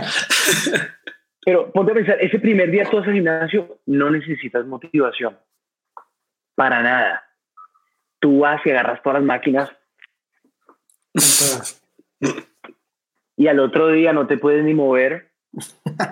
[1.43, 5.35] Pero ponte a pensar, ese primer día todo ese gimnasio no necesitas motivación.
[6.55, 7.23] Para nada.
[8.19, 9.71] Tú vas y agarras todas las máquinas.
[13.37, 15.31] y al otro día no te puedes ni mover.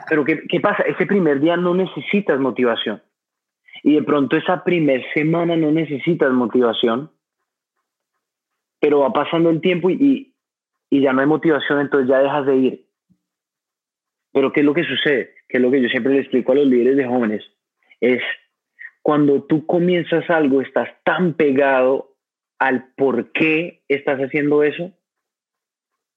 [0.09, 0.83] Pero ¿qué, ¿qué pasa?
[0.83, 3.01] Ese primer día no necesitas motivación.
[3.83, 7.11] Y de pronto esa primer semana no necesitas motivación.
[8.79, 10.35] Pero va pasando el tiempo y,
[10.89, 12.85] y ya no hay motivación, entonces ya dejas de ir.
[14.33, 15.35] Pero ¿qué es lo que sucede?
[15.47, 17.43] Que es lo que yo siempre le explico a los líderes de jóvenes.
[17.99, 18.21] Es
[19.01, 22.15] cuando tú comienzas algo, estás tan pegado
[22.59, 24.91] al por qué estás haciendo eso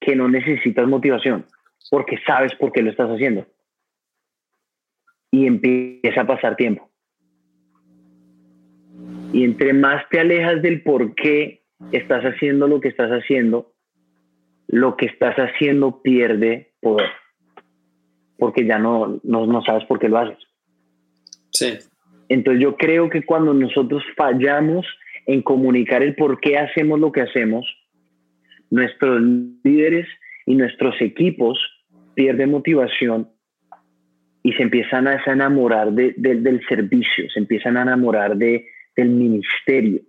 [0.01, 1.47] que no necesitas motivación,
[1.91, 3.47] porque sabes por qué lo estás haciendo.
[5.31, 6.91] Y empieza a pasar tiempo.
[9.33, 13.73] Y entre más te alejas del por qué estás haciendo lo que estás haciendo,
[14.69, 17.11] lo que estás haciendo pierde poder
[18.39, 20.39] porque ya no, no, sabes por qué lo haces.
[21.51, 21.79] Sí.
[22.29, 24.87] Entonces yo creo que cuando nosotros fallamos
[25.27, 27.67] en comunicar el por qué hacemos lo que hacemos,
[28.71, 29.21] nuestros
[29.63, 30.07] líderes
[30.47, 31.59] y nuestros equipos
[32.15, 33.29] pierden motivación
[34.43, 40.01] y se empiezan a enamorar del servicio, se empiezan a enamorar de, del ministerio.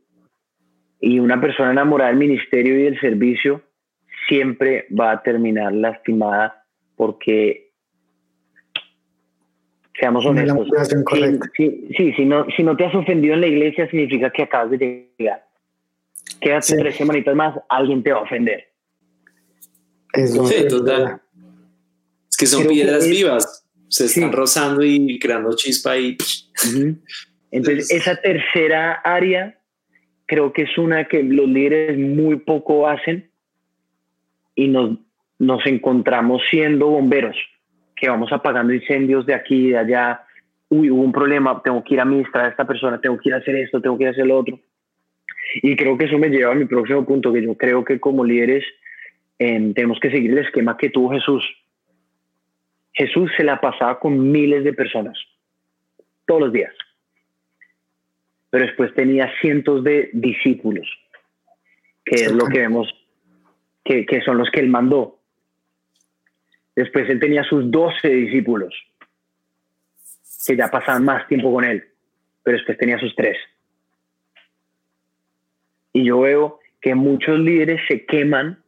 [0.99, 3.61] Y una persona enamorada del ministerio y del servicio
[4.27, 7.64] siempre va a terminar lastimada porque
[9.99, 10.67] Seamos honestos.
[11.55, 14.71] Sí, sí, si, no, si no te has ofendido en la iglesia, significa que acabas
[14.71, 15.45] de llegar.
[16.41, 18.67] Quédate tres semanitas más, alguien te va a ofender.
[20.13, 21.21] sí, total.
[22.29, 23.65] Es que son piedras vivas.
[23.87, 26.17] Se están rozando y creando chispa y...
[27.51, 29.57] Entonces, esa tercera área
[30.25, 33.29] creo que es una que los líderes muy poco hacen
[34.55, 34.97] y nos,
[35.39, 37.37] nos encontramos siendo bomberos
[38.05, 40.23] que vamos apagando incendios de aquí y de allá.
[40.69, 43.33] Uy, hubo un problema, tengo que ir a administrar a esta persona, tengo que ir
[43.33, 44.59] a hacer esto, tengo que ir a hacer lo otro.
[45.63, 48.23] Y creo que eso me lleva a mi próximo punto, que yo creo que como
[48.23, 48.63] líderes
[49.39, 51.43] em, tenemos que seguir el esquema que tuvo Jesús.
[52.93, 55.17] Jesús se la pasaba con miles de personas,
[56.27, 56.73] todos los días.
[58.51, 60.87] Pero después tenía cientos de discípulos,
[62.05, 62.87] que es lo que vemos,
[63.83, 65.14] que, que son los que él mandó.
[66.75, 68.73] Después él tenía sus doce discípulos,
[70.45, 71.83] que ya pasaban más tiempo con él,
[72.43, 73.37] pero después tenía sus tres.
[75.93, 78.61] Y yo veo que muchos líderes se queman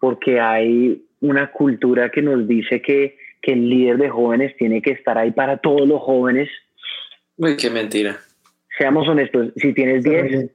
[0.00, 4.90] porque hay una cultura que nos dice que, que el líder de jóvenes tiene que
[4.90, 6.48] estar ahí para todos los jóvenes.
[7.36, 8.18] Uy, qué mentira.
[8.76, 10.50] Seamos honestos, si tienes 10,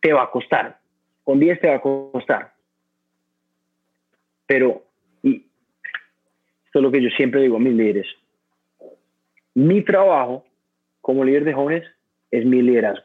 [0.00, 0.80] te va a costar.
[1.22, 2.54] Con 10 te va a costar.
[4.46, 4.82] Pero
[6.72, 8.06] esto es lo que yo siempre digo a mis líderes.
[9.54, 10.42] Mi trabajo
[11.02, 11.84] como líder de jóvenes
[12.30, 13.04] es mi liderazgo.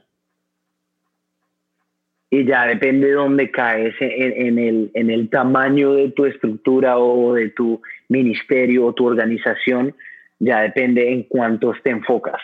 [2.29, 7.33] Y ya depende de dónde caes en, el, en el tamaño de tu estructura o
[7.33, 9.93] de tu ministerio o tu organización,
[10.39, 12.39] ya depende en cuántos te enfocas.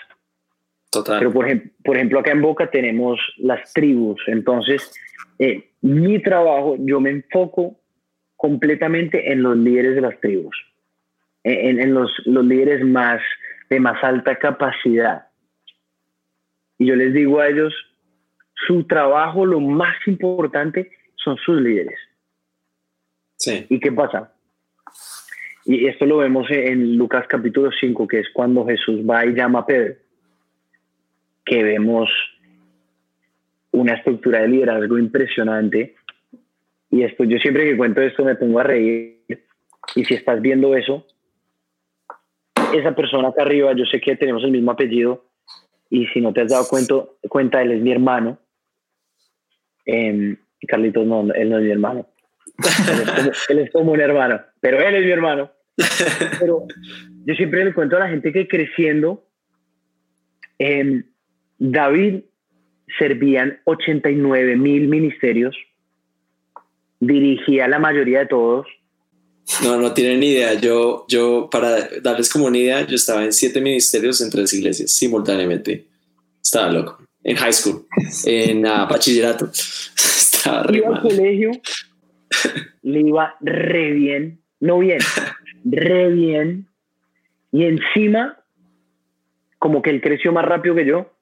[0.91, 1.19] Total.
[1.19, 4.93] Pero por, ejem- por ejemplo, acá en Boca tenemos las tribus, entonces
[5.39, 7.79] eh, mi trabajo, yo me enfoco
[8.35, 10.53] completamente en los líderes de las tribus,
[11.43, 13.21] en, los, los líderes más
[13.69, 15.27] de más alta capacidad.
[16.77, 17.73] Y yo les digo a ellos,
[18.67, 21.99] su trabajo, lo más importante son sus líderes.
[23.37, 23.65] Sí.
[23.69, 24.33] ¿Y qué pasa?
[25.65, 29.33] Y esto lo vemos en en Lucas capítulo 5, que es cuando Jesús va y
[29.33, 29.95] llama a Pedro,
[31.45, 32.09] que vemos
[33.71, 35.95] una estructura de liderazgo impresionante.
[36.89, 39.19] Y esto, yo siempre que cuento esto me pongo a reír.
[39.95, 41.05] Y si estás viendo eso,
[42.73, 45.25] esa persona acá arriba, yo sé que tenemos el mismo apellido.
[45.89, 46.95] Y si no te has dado cuenta,
[47.29, 48.39] cuenta él es mi hermano.
[49.85, 52.07] Em, Carlitos, no, él no es mi hermano.
[52.57, 55.51] Él es, como, él es un hermano, pero él es mi hermano.
[56.39, 56.67] Pero
[57.25, 59.25] yo siempre le cuento a la gente que creciendo,
[60.59, 61.03] em,
[61.57, 62.21] David
[62.97, 65.55] servían 89 mil ministerios,
[66.99, 68.67] dirigía la mayoría de todos.
[69.61, 70.53] No, no tienen ni idea.
[70.55, 74.91] Yo, yo, para darles como una idea, yo estaba en siete ministerios en tres iglesias
[74.91, 75.87] simultáneamente.
[76.41, 76.97] Estaba loco.
[77.23, 77.85] En high school,
[78.25, 79.45] en ah, bachillerato.
[79.95, 81.51] Estaba re Iba al colegio,
[82.81, 84.99] le iba re bien, no bien,
[85.63, 86.67] re bien.
[87.53, 88.37] Y encima,
[89.57, 91.13] como que él creció más rápido que yo,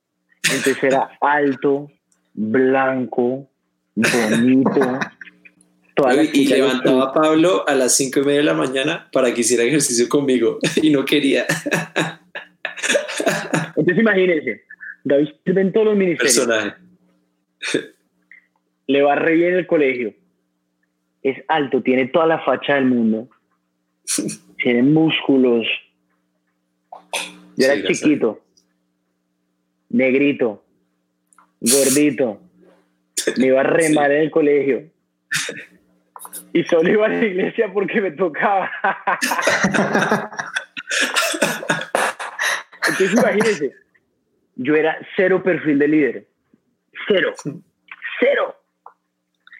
[0.43, 1.91] entonces era alto,
[2.33, 3.47] blanco,
[3.95, 4.99] bonito.
[6.33, 9.63] Y levantaba a Pablo a las cinco y media de la mañana para que hiciera
[9.63, 11.45] ejercicio conmigo y no quería.
[13.75, 14.63] Entonces imagínense,
[15.03, 16.75] David sirve en todos los ministerios, Personaje.
[18.87, 20.13] le va re bien el colegio,
[21.23, 23.29] es alto, tiene toda la facha del mundo,
[24.63, 25.65] tiene músculos.
[27.57, 28.41] Yo era chiquito,
[29.89, 30.63] negrito,
[31.59, 32.41] gordito,
[33.37, 34.91] me iba a remar en el colegio.
[36.53, 38.69] Y solo iba a la iglesia porque me tocaba.
[42.87, 43.73] Entonces imagínense,
[44.55, 46.27] yo era cero perfil de líder.
[47.07, 47.33] Cero.
[48.19, 48.55] Cero.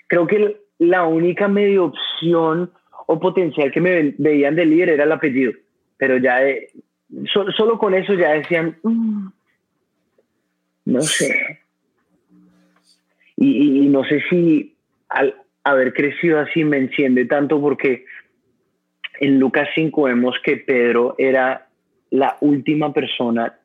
[0.08, 2.72] Creo que la única medio opción
[3.08, 5.54] o potencial que me ve- veían de líder era el apellido.
[5.98, 6.40] Pero ya
[7.32, 9.28] so- solo con eso ya decían, "Mm,
[10.86, 11.60] no sé.
[13.38, 14.76] Y, y- y no sé si
[15.10, 18.06] al haber crecido así me enciende tanto porque
[19.20, 21.68] en Lucas 5 vemos que Pedro era
[22.10, 23.58] la última persona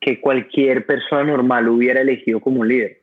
[0.00, 3.00] que cualquier persona normal hubiera elegido como líder.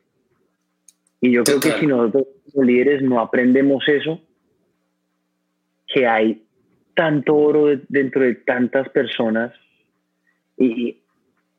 [1.20, 1.80] Y yo creo que Total.
[1.80, 4.20] si nosotros como líderes no aprendemos eso,
[5.86, 6.42] que hay
[6.94, 9.52] tanto oro de- dentro de tantas personas,
[10.58, 10.98] y,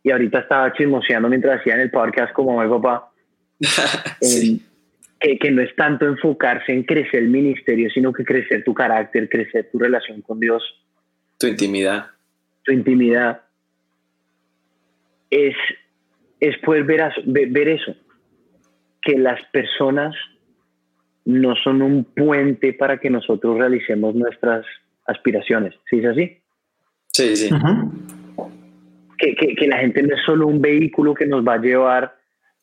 [0.04, 3.12] y ahorita estaba chismoseando mientras hacía en el podcast como mi papá,
[4.22, 4.64] Sí.
[5.22, 9.30] Que, que no es tanto enfocarse en crecer el ministerio, sino que crecer tu carácter,
[9.30, 10.64] crecer tu relación con Dios,
[11.38, 12.08] Tu intimidad.
[12.66, 13.42] tu intimidad,
[15.30, 15.56] es,
[16.40, 17.96] es poder ver, ver eso,
[19.02, 20.16] que las personas
[21.24, 24.66] no son un puente para que nosotros realicemos nuestras
[25.06, 26.38] aspiraciones, ¿sí es así?
[27.08, 27.50] Sí, sí.
[29.20, 32.16] Que, que, que la gente no es solo un vehículo que nos va a llevar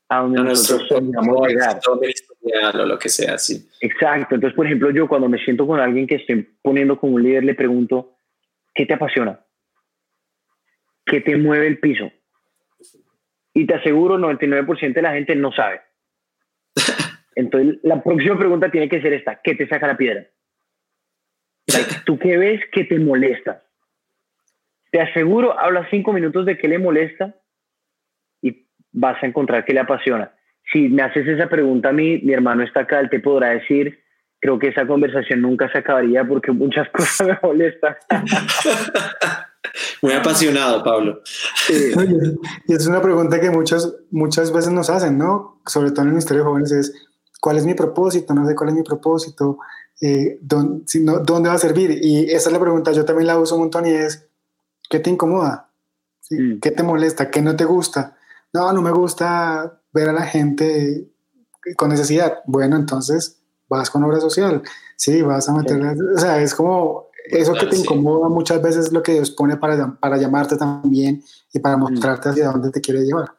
[0.08, 1.78] a donde A nosotros soñamos llegar.
[2.74, 3.68] O lo que sea, sí.
[3.80, 4.34] Exacto.
[4.34, 7.44] Entonces, por ejemplo, yo cuando me siento con alguien que estoy poniendo como un líder,
[7.44, 8.16] le pregunto,
[8.74, 9.40] ¿qué te apasiona?
[11.04, 12.10] ¿Qué te mueve el piso?
[13.54, 15.80] Y te aseguro, 99% de la gente no sabe.
[17.34, 20.26] Entonces, la próxima pregunta tiene que ser esta, ¿qué te saca la piedra?
[22.04, 23.62] ¿Tú qué ves que te molesta?
[24.90, 27.34] Te aseguro, hablas cinco minutos de qué le molesta
[28.40, 30.32] y vas a encontrar qué le apasiona.
[30.72, 33.98] Si me haces esa pregunta a mí, mi hermano está acá, él te podrá decir,
[34.40, 37.96] creo que esa conversación nunca se acabaría porque muchas cosas me molestan.
[40.02, 41.20] Muy apasionado, Pablo.
[41.24, 41.92] Sí.
[42.66, 45.60] Y es una pregunta que muchas, muchas veces nos hacen, ¿no?
[45.66, 47.08] Sobre todo en el Ministerio de Jóvenes es,
[47.40, 48.34] ¿cuál es mi propósito?
[48.34, 49.58] No sé cuál es mi propósito.
[50.00, 51.98] Eh, ¿dónde, si no, ¿Dónde va a servir?
[52.00, 54.28] Y esa es la pregunta, yo también la uso un montón y es,
[54.88, 55.70] ¿qué te incomoda?
[56.20, 56.36] ¿Sí?
[56.36, 56.60] Mm.
[56.60, 57.30] ¿Qué te molesta?
[57.30, 58.16] ¿Qué no te gusta?
[58.52, 61.08] No, no me gusta ver a la gente
[61.76, 62.38] con necesidad.
[62.46, 64.62] Bueno, entonces vas con obra social.
[64.96, 65.80] Sí, vas a meter...
[66.14, 67.82] O sea, es como eso que Claro, te sí.
[67.82, 71.22] incomoda muchas veces es lo que Dios pone para, para llamarte también
[71.52, 73.32] y para mostrarte hacia dónde te quiere llevar.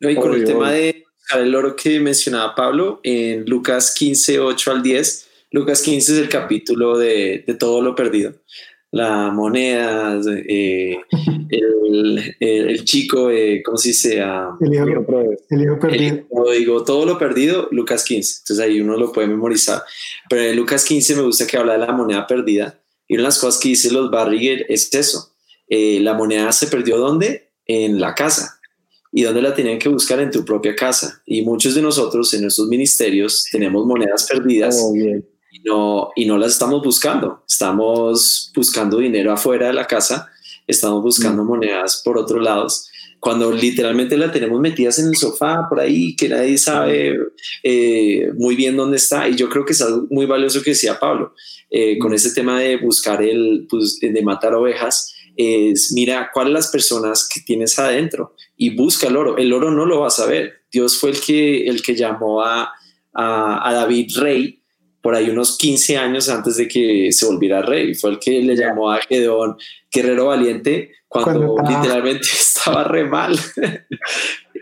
[0.00, 0.72] No, y con el Obvio, tema obvio.
[0.72, 1.04] de
[1.36, 6.28] el oro que mencionaba Pablo, en Lucas 15, 8 al 10, Lucas 15 es el
[6.28, 8.32] capítulo de, de todo lo perdido.
[8.92, 10.98] La moneda, eh,
[11.48, 14.20] el, el, chico, eh, ¿cómo se dice?
[14.20, 16.26] Ah, el, hijo, perdido.
[16.52, 18.40] digo, todo lo perdido, Lucas 15.
[18.42, 19.82] Entonces ahí uno lo puede memorizar.
[20.28, 22.78] Pero en Lucas 15 me gusta que habla de la moneda perdida.
[23.08, 25.34] Y una de las cosas que dice los Barriger es eso.
[25.68, 27.50] Eh, la moneda se perdió ¿dónde?
[27.64, 28.60] En la casa.
[29.10, 30.20] ¿Y dónde la tenían que buscar?
[30.20, 31.22] En tu propia casa.
[31.24, 34.78] Y muchos de nosotros en nuestros ministerios tenemos monedas perdidas.
[34.82, 34.92] Oh,
[35.52, 37.44] y no, y no las estamos buscando.
[37.46, 40.30] Estamos buscando dinero afuera de la casa,
[40.66, 41.46] estamos buscando mm.
[41.46, 42.88] monedas por otros lados,
[43.20, 47.18] cuando literalmente la tenemos metidas en el sofá por ahí, que nadie sabe
[47.62, 49.28] eh, muy bien dónde está.
[49.28, 51.34] Y yo creo que es algo muy valioso que decía Pablo,
[51.70, 52.14] eh, con mm.
[52.14, 57.40] ese tema de buscar el, pues, de matar ovejas, es mira cuáles las personas que
[57.40, 59.36] tienes adentro y busca el oro.
[59.36, 60.62] El oro no lo vas a ver.
[60.72, 62.72] Dios fue el que, el que llamó a,
[63.12, 64.61] a, a David rey
[65.02, 67.94] por ahí unos 15 años antes de que se volviera rey.
[67.94, 69.56] Fue el que le llamó a Gedeón
[69.90, 73.38] guerrero valiente cuando, literalmente estaba re mal.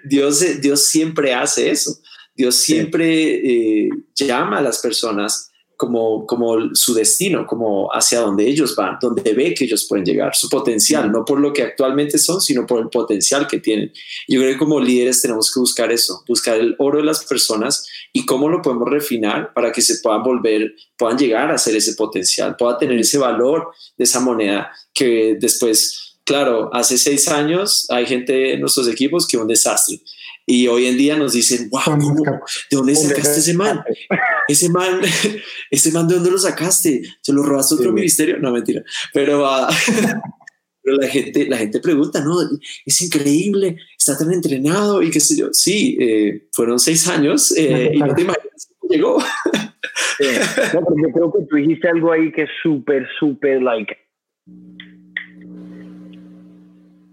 [0.05, 1.99] Dios, Dios siempre hace eso.
[2.35, 5.50] Dios siempre eh, llama a las personas
[5.81, 10.37] como, como su destino, como hacia donde ellos van, donde ve que ellos pueden llegar,
[10.37, 13.91] su potencial, no por lo que actualmente son, sino por el potencial que tienen.
[14.29, 17.89] Yo creo que como líderes tenemos que buscar eso, buscar el oro de las personas
[18.13, 21.95] y cómo lo podemos refinar para que se puedan volver, puedan llegar a ser ese
[21.95, 28.05] potencial, pueda tener ese valor de esa moneda que después claro, hace seis años hay
[28.05, 29.99] gente en nuestros equipos que es un desastre.
[30.51, 33.85] Y hoy en día nos dicen, wow, ¿de dónde sacaste ese man?
[34.49, 35.01] Ese man,
[35.71, 37.03] ese man, ¿de dónde lo sacaste?
[37.21, 38.37] ¿Se lo robaste a otro ministerio?
[38.41, 38.83] No, mentira.
[39.15, 39.69] Pero, uh,
[40.83, 42.35] pero la, gente, la gente pregunta, ¿no?
[42.85, 45.51] Es increíble, está tan entrenado y qué sé yo.
[45.53, 49.19] Sí, eh, fueron seis años eh, y no te imaginas cómo llegó.
[49.19, 49.25] No,
[50.19, 53.97] pero yo creo que tú dijiste algo ahí que es súper, súper, like,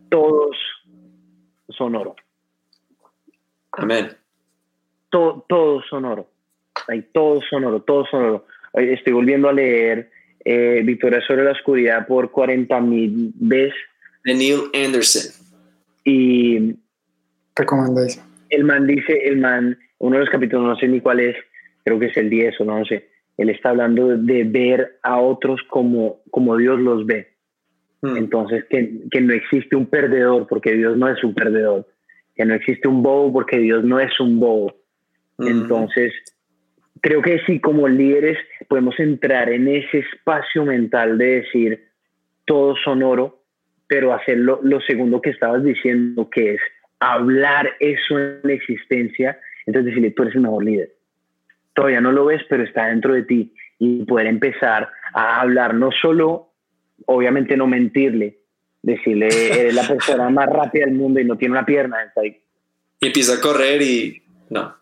[0.10, 0.58] todos
[1.78, 2.16] son oro.
[3.78, 4.10] Amén.
[5.10, 6.30] todos son oro.
[7.14, 8.46] todos son oro, todos son oro.
[8.74, 10.10] Estoy volviendo a leer
[10.44, 13.76] eh, Victoria sobre la oscuridad por 40 mil veces.
[14.24, 15.32] De Neil Anderson.
[16.04, 16.76] Y.
[17.56, 18.26] Recomendación.
[18.50, 21.36] El man dice, el man, uno de los capítulos, no sé ni cuál es,
[21.84, 23.10] creo que es el 10 o no sé.
[23.38, 27.34] Él está hablando de ver a otros como, como Dios los ve.
[28.02, 28.18] Hmm.
[28.18, 31.88] Entonces, que, que, no existe un perdedor porque Dios no es un perdedor.
[32.38, 34.76] Que no existe un bobo porque Dios no es un bobo.
[35.38, 35.48] Hmm.
[35.48, 36.14] Entonces,
[37.02, 41.88] creo que sí, como líderes podemos entrar en ese espacio mental de decir,
[42.46, 43.44] todos son oro,
[43.88, 46.62] pero hacer lo, lo segundo que estabas diciendo, que es
[47.00, 50.94] hablar eso en la existencia, entonces decirle, tú eres el mejor líder.
[51.74, 55.92] Todavía no lo ves, pero está dentro de ti y poder empezar a hablar no
[55.92, 56.48] solo
[57.06, 58.40] obviamente no mentirle,
[58.82, 61.98] decirle, eres la persona más rápida del mundo y no tiene una pierna.
[62.24, 64.76] Y empieza a correr y no.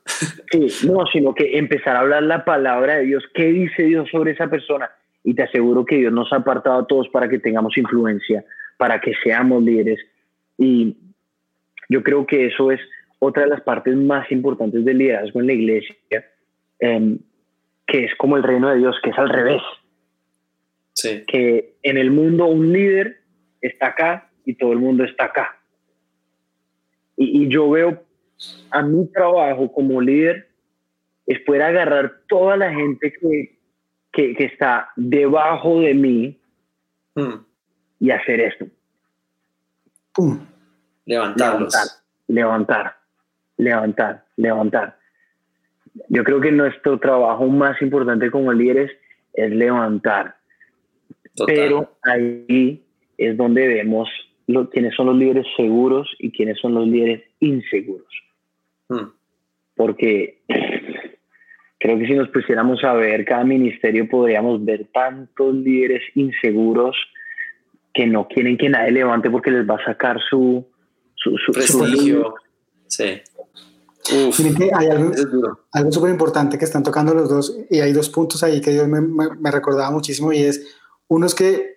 [0.52, 3.24] Sí, no, sino que empezar a hablar la palabra de Dios.
[3.34, 4.90] ¿Qué dice Dios sobre esa persona?
[5.24, 8.46] Y te aseguro que Dios nos ha apartado a todos para que tengamos influencia,
[8.78, 10.00] para que seamos líderes.
[10.58, 10.96] Y
[11.90, 12.80] yo creo que eso es
[13.20, 15.96] otra de las partes más importantes del liderazgo en la iglesia,
[16.80, 17.18] em,
[17.88, 19.62] que es como el reino de Dios, que es al revés.
[21.28, 23.18] Que en el mundo un líder
[23.68, 25.58] está acá y todo el mundo está acá.
[27.18, 28.04] Y, yo veo
[28.72, 30.50] a mi trabajo como líder
[31.26, 33.58] es poder agarrar toda la gente que,
[34.12, 36.40] que, está debajo de mí
[37.16, 37.46] hmm.
[38.00, 38.66] y hacer esto.
[41.06, 42.02] Levantarlos.
[42.28, 42.96] Levantar,
[43.58, 44.98] levantar, levantar,
[46.10, 48.92] Yo creo que nuestro trabajo más importante como líderes
[49.34, 50.36] es levantar.
[51.46, 52.85] Pero ahí
[53.18, 54.10] es donde vemos
[54.48, 58.08] lo, quiénes son los líderes seguros y quiénes son los líderes inseguros.
[58.90, 59.10] Hmm.
[59.76, 60.40] Porque
[61.80, 66.96] creo que si nos pusiéramos a ver cada ministerio podríamos ver tantos líderes inseguros
[67.94, 70.66] que no quieren que nadie levante porque les va a sacar su,
[71.16, 72.36] su, prestigio.
[72.88, 73.22] sí.
[74.74, 78.76] hay algo, súper importante que están tocando los dos y hay dos puntos ahí que
[78.76, 80.78] yo me, me recordaba muchísimo y es
[81.08, 81.75] uno es que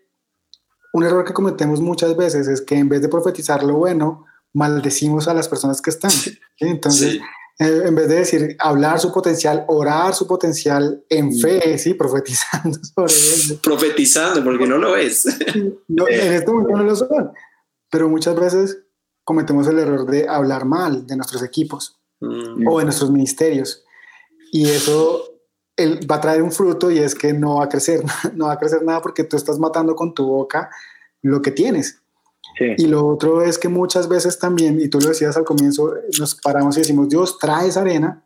[0.93, 4.24] un error que cometemos muchas veces es que en vez de profetizar lo bueno,
[4.55, 6.11] maldecimos a las personas que están.
[6.59, 7.20] Entonces,
[7.59, 12.78] eh, en vez de decir, hablar su potencial, orar su potencial en fe, sí, profetizando
[12.95, 13.61] sobre eso.
[13.62, 15.26] Profetizando, porque no lo es.
[15.89, 17.32] No, en este momento no lo son.
[17.91, 18.78] Pero muchas veces
[19.24, 22.66] cometemos el error de hablar mal de nuestros equipos mm.
[22.66, 23.84] o de nuestros ministerios.
[24.53, 25.28] Y eso
[25.79, 28.03] él va a traer un fruto y es que no va a crecer,
[28.35, 30.68] no va a crecer nada porque tú estás matando con tu boca
[31.22, 32.03] lo que tienes.
[32.76, 36.35] Y lo otro es que muchas veces también, y tú lo decías al comienzo, nos
[36.35, 38.24] paramos y decimos, Dios, trae esa arena,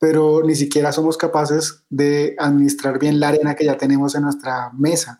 [0.00, 4.70] pero ni siquiera somos capaces de administrar bien la arena que ya tenemos en nuestra
[4.72, 5.18] mesa.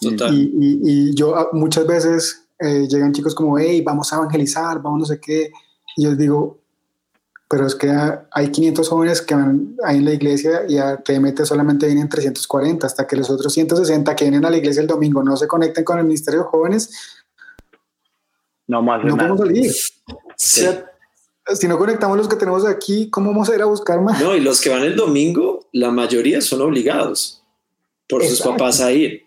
[0.00, 5.00] Y, y, yo ah, muchas veces eh, llegan chicos como, hey, vamos a evangelizar, vamos
[5.00, 5.50] no sé qué,
[5.96, 6.59] y yo les digo,
[7.50, 7.92] pero es que
[8.30, 12.86] hay 500 jóvenes que van ahí en la iglesia y a TMT solamente vienen 340,
[12.86, 15.82] hasta que los otros 160 que vienen a la iglesia el domingo no se conecten
[15.82, 16.90] con el Ministerio de Jóvenes,
[18.68, 19.72] no, más no podemos salir.
[20.36, 24.22] si no conectamos los que tenemos aquí, ¿cómo vamos a ir a buscar más?
[24.22, 27.42] No, y los que van el domingo, la mayoría son obligados
[28.08, 29.24] por sus papás a ir.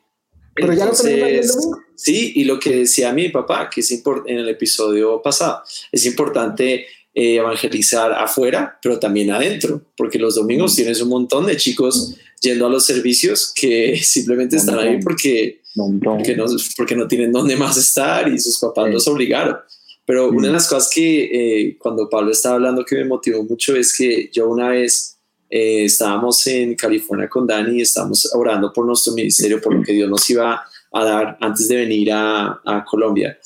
[0.56, 1.82] Pero ya lo tenemos el domingo.
[1.96, 5.62] Sí, y lo que decía mi papá, que es en el episodio pasado,
[5.92, 6.86] es importante
[7.16, 12.66] eh, evangelizar afuera, pero también adentro, porque los domingos tienes un montón de chicos yendo
[12.66, 15.62] a los servicios que simplemente están ahí porque,
[16.04, 16.46] porque, no,
[16.76, 19.58] porque no tienen dónde más estar y sus papás los obligaron.
[20.06, 23.76] Pero una de las cosas que eh, cuando Pablo estaba hablando que me motivó mucho
[23.76, 25.18] es que yo una vez
[25.50, 29.94] eh, estábamos en California con Dani y estábamos orando por nuestro ministerio, por lo que
[29.94, 30.62] Dios nos iba
[30.92, 33.38] a dar antes de venir a, a Colombia.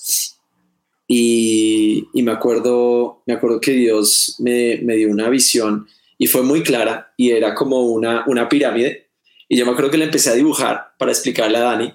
[1.07, 5.87] Y, me, acuerdo, me acuerdo que Dios me, me, dio una visión
[6.17, 9.09] y fue muy clara y era como una, una pirámide.
[9.47, 11.93] Y yo me acuerdo que la empecé a dibujar para explicarle a Dani.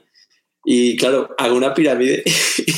[0.65, 2.23] Y claro, hago una pirámide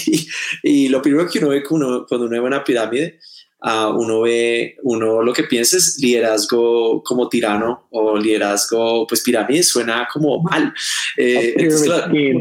[0.63, 3.19] y, lo primero que uno ve cuando uno, ve una pirámide,
[3.63, 9.63] uh, uno ve, uno lo que piensa es liderazgo como tirano o liderazgo, pues pirámide
[9.63, 10.73] suena como mal.
[11.19, 11.55] Eh,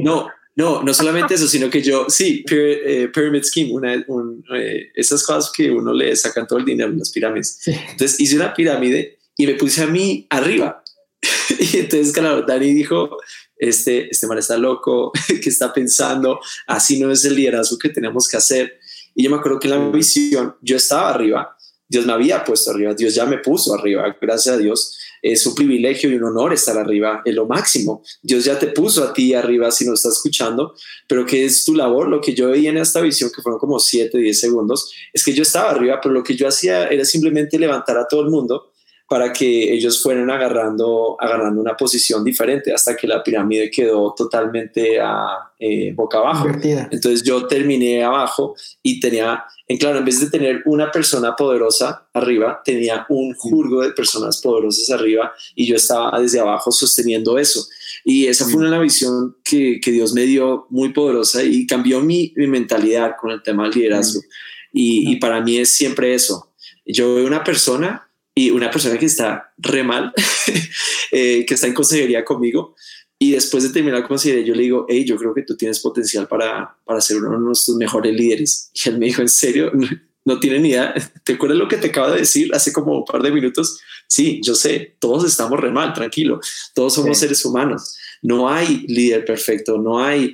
[0.02, 5.24] no, no, no solamente eso, sino que yo, sí, eh, Pyramid Scheme, una, eh, esas
[5.24, 7.60] cosas que uno le sacan todo el dinero en las pirámides.
[7.66, 10.84] Entonces hice una pirámide y me puse a mí arriba.
[11.60, 13.18] y entonces, claro, Dani dijo,
[13.58, 16.40] este, este man está loco, ¿qué está pensando?
[16.68, 18.80] Así no es el liderazgo que tenemos que hacer.
[19.16, 21.53] Y yo me acuerdo que en la visión yo estaba arriba,
[21.94, 25.56] Dios me había puesto arriba, Dios ya me puso arriba, gracias a Dios es un
[25.56, 28.04] privilegio y un honor estar arriba, es lo máximo.
[28.22, 30.76] Dios ya te puso a ti arriba si no estás escuchando,
[31.08, 32.10] pero que es tu labor.
[32.10, 35.34] Lo que yo veía en esta visión, que fueron como 7, 10 segundos, es que
[35.34, 38.73] yo estaba arriba, pero lo que yo hacía era simplemente levantar a todo el mundo
[39.08, 45.00] para que ellos fueran agarrando, agarrando una posición diferente hasta que la pirámide quedó totalmente
[45.00, 46.48] a, eh, boca abajo.
[46.92, 52.08] Entonces yo terminé abajo y tenía en claro, en vez de tener una persona poderosa
[52.14, 57.66] arriba, tenía un jurgo de personas poderosas arriba y yo estaba desde abajo sosteniendo eso.
[58.04, 62.34] Y esa fue una visión que, que Dios me dio muy poderosa y cambió mi,
[62.36, 64.22] mi mentalidad con el tema del liderazgo.
[64.74, 66.52] Y, y, para mí es siempre eso.
[66.86, 70.14] Yo veo una persona y una persona que está re mal,
[71.12, 72.76] eh, que está en consejería conmigo,
[73.24, 75.80] y después de terminar la consejería, yo le digo, hey, yo creo que tú tienes
[75.80, 78.70] potencial para, para ser uno de nuestros mejores líderes.
[78.74, 79.72] Y él me dijo, ¿en serio?
[80.26, 80.94] No, tiene ni idea.
[81.26, 83.82] ¿Te acuerdas lo que te acabo de decir hace como un par de minutos?
[84.08, 86.40] Sí, yo sé, todos estamos re mal, tranquilo.
[86.74, 87.98] Todos somos seres humanos.
[88.24, 90.34] No hay líder perfecto, no hay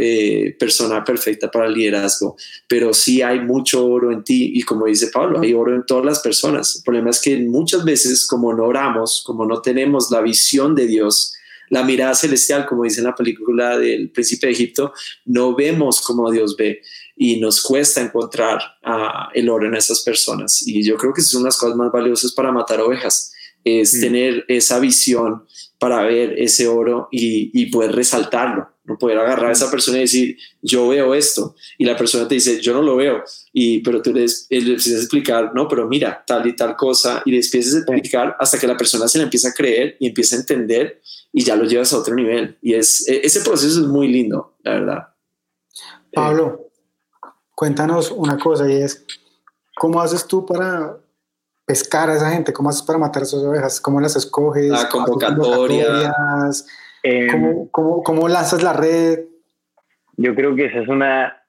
[0.00, 2.36] eh, persona perfecta para el liderazgo,
[2.68, 6.04] pero sí hay mucho oro en ti y como dice Pablo, hay oro en todas
[6.04, 6.76] las personas.
[6.76, 10.86] El problema es que muchas veces como no oramos, como no tenemos la visión de
[10.86, 11.34] Dios,
[11.70, 14.92] la mirada celestial, como dice en la película del príncipe de Egipto,
[15.24, 16.82] no vemos como Dios ve
[17.16, 20.66] y nos cuesta encontrar uh, el oro en esas personas.
[20.66, 23.32] Y yo creo que son las cosas más valiosas para matar ovejas,
[23.64, 24.00] es mm.
[24.00, 25.44] tener esa visión
[25.78, 30.02] para ver ese oro y, y poder resaltarlo, no poder agarrar a esa persona y
[30.02, 33.22] decir, yo veo esto, y la persona te dice, yo no lo veo,
[33.52, 37.32] y, pero tú le, empiezas a explicar, no, pero mira, tal y tal cosa, y
[37.32, 40.36] le empiezas a explicar hasta que la persona se le empieza a creer y empieza
[40.36, 41.00] a entender
[41.32, 42.56] y ya lo llevas a otro nivel.
[42.62, 45.08] Y es, e, ese proceso es muy lindo, la verdad.
[46.12, 46.70] Pablo,
[47.54, 49.04] cuéntanos una cosa y es,
[49.76, 50.98] ¿cómo haces tú para
[51.64, 52.52] pescar a esa gente?
[52.52, 53.80] ¿Cómo haces para matar a esas ovejas?
[53.80, 54.70] ¿Cómo las escoges?
[54.70, 56.12] La convocatoria.
[57.02, 59.20] Em, ¿Cómo, cómo, lanzas la red?
[60.16, 61.42] Yo creo que esa es una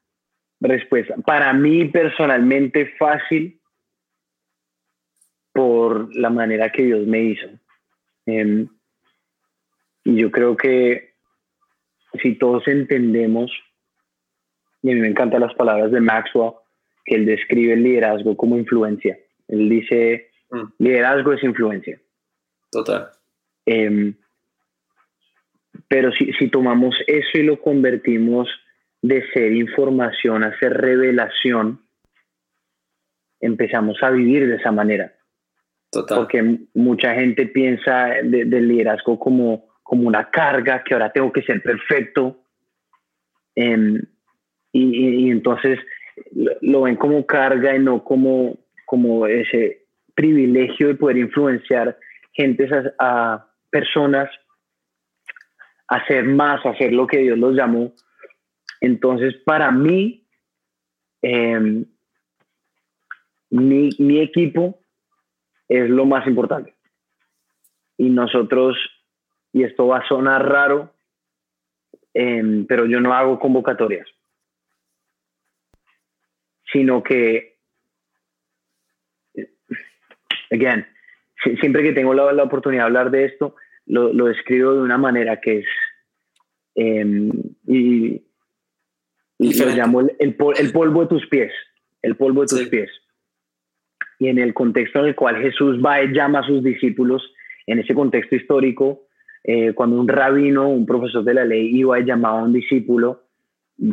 [0.60, 3.60] respuesta para mí personalmente fácil
[5.54, 7.48] por la manera que Dios me hizo.
[8.26, 8.68] Eh,
[10.04, 11.16] y yo creo que
[12.22, 13.52] si todos entendemos,
[14.82, 16.54] y a mí me encantan las palabras de Maxwell,
[17.06, 19.18] que él describe el liderazgo como influencia.
[19.48, 20.64] Él dice, mm.
[20.80, 22.00] liderazgo es influencia.
[22.72, 23.10] Total.
[23.66, 24.16] Em,
[25.88, 28.48] pero si, si tomamos eso y lo convertimos
[29.02, 31.82] de ser información a ser revelación,
[33.40, 35.14] empezamos a vivir de esa manera.
[35.92, 41.62] Porque mucha gente piensa del liderazgo como, como una carga, que ahora tengo que ser
[41.62, 42.42] perfecto.
[43.56, 44.02] Em,
[44.74, 45.80] y, entonces
[46.62, 51.98] lo ven como carga y no como, como ese privilegio de poder influenciar
[52.34, 54.30] gentes a, personas
[55.88, 57.94] a hacer más, a hacer lo que Dios los llamó.
[58.82, 60.26] Entonces, para mí,
[61.22, 61.86] em,
[63.50, 64.80] mi, mi equipo
[65.68, 66.76] es lo más importante.
[67.98, 68.78] Y nosotros,
[69.54, 70.94] y esto va a sonar raro,
[72.14, 74.08] em, pero yo no hago convocatorias,
[76.72, 77.55] sino que,
[80.52, 80.86] again,
[81.60, 84.98] siempre que tengo la, la, oportunidad de hablar de esto, lo, lo escribo de una
[84.98, 85.66] manera que es,
[86.76, 87.32] em,
[87.68, 88.22] y,
[89.38, 91.52] y lo llamo el, el, polvo de tus pies,
[92.02, 92.90] el polvo de tus pies.
[94.18, 97.34] Y en el contexto en el cual Jesús va y llama a sus discípulos,
[97.68, 99.08] en ese contexto histórico,
[99.44, 103.24] eh, cuando un rabino, un profesor de la ley iba y llamaba a un discípulo,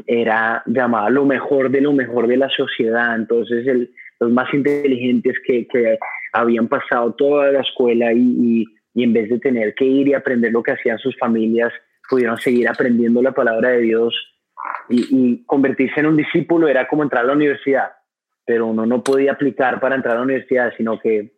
[0.06, 5.36] era llamaba lo mejor de lo mejor de la sociedad, entonces el, los más inteligentes
[5.44, 5.98] que, que,
[6.32, 8.64] habían pasado toda la escuela y,
[8.94, 11.72] y, en vez de tener que ir y aprender lo que hacían sus familias,
[12.08, 14.14] pudieron seguir aprendiendo la palabra de Dios
[14.88, 17.90] y, y convertirse en un discípulo era como entrar a la universidad
[18.44, 21.32] pero uno no podía aplicar para entrar a la universidad, sino que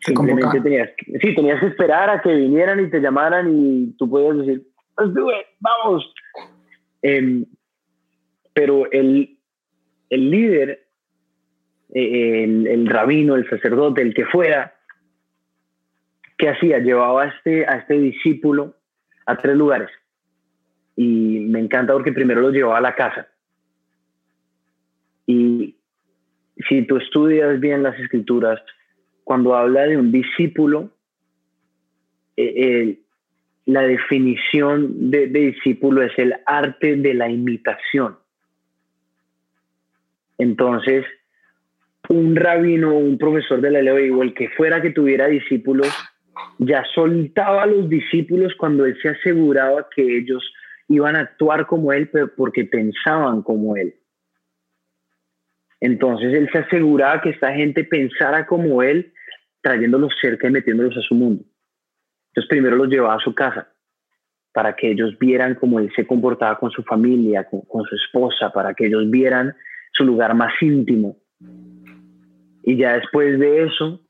[0.00, 4.38] simplemente tenías, sí, tenías que esperar a que vinieran y te llamaran y tú podías
[4.38, 4.66] decir,
[5.60, 6.12] vamos.
[7.02, 7.44] Em,
[8.52, 9.38] pero el,
[10.08, 10.88] el líder,
[11.92, 14.74] el, el, rabino, el sacerdote, el que fuera,
[16.38, 16.78] ¿qué hacía?
[16.78, 18.74] Llevaba a este, a este discípulo
[19.26, 19.90] a tres lugares.
[20.96, 23.28] Y me encanta porque primero lo llevaba a la casa.
[25.26, 25.76] Y
[26.68, 28.60] si tú estudias bien las escrituras,
[29.24, 30.90] cuando habla de un discípulo,
[32.36, 32.98] eh, eh,
[33.66, 38.18] la definición de, discípulo es el arte de la imitación.
[40.38, 41.04] Entonces,
[42.10, 45.88] un rabino, un profesor de la ley o el que fuera que tuviera discípulos,
[46.58, 50.42] ya soltaba a los discípulos cuando él se aseguraba que ellos
[50.88, 53.94] iban a actuar como él, pero porque pensaban como él.
[55.80, 59.12] Entonces él se aseguraba que esta gente pensara como él,
[59.62, 61.44] trayéndolos cerca y metiéndolos a su mundo.
[62.30, 63.68] Entonces primero los llevaba a su casa
[64.52, 68.74] para que ellos vieran cómo él se comportaba con su familia, con, su esposa, para
[68.74, 69.54] que ellos vieran
[69.92, 71.16] su lugar más íntimo.
[72.62, 74.00] Y ya después de eso,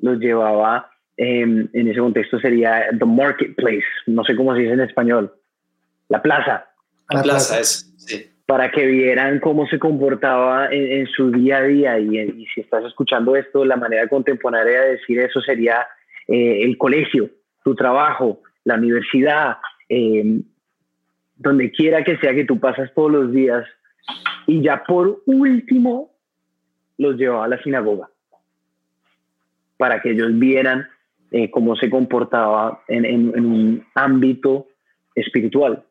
[0.00, 4.80] los llevaba, em, en ese contexto sería the marketplace, no sé cómo se dice en
[4.80, 5.32] español,
[6.08, 6.66] la plaza.
[7.10, 11.98] La plaza, es, sí para que vieran cómo se comportaba en, su día a día.
[11.98, 15.86] Y, si estás escuchando esto, la manera contemporánea de decir eso sería
[16.28, 17.30] eh, el colegio,
[17.64, 19.56] tu trabajo, la universidad,
[19.88, 20.42] em,
[21.36, 23.64] donde quiera que sea que tú pasas todos los días.
[24.46, 26.13] Y ya por último,
[26.98, 28.08] los llevaba a la sinagoga
[29.76, 30.88] para que ellos vieran
[31.30, 34.68] eh, cómo se comportaba en un ámbito
[35.14, 35.82] espiritual.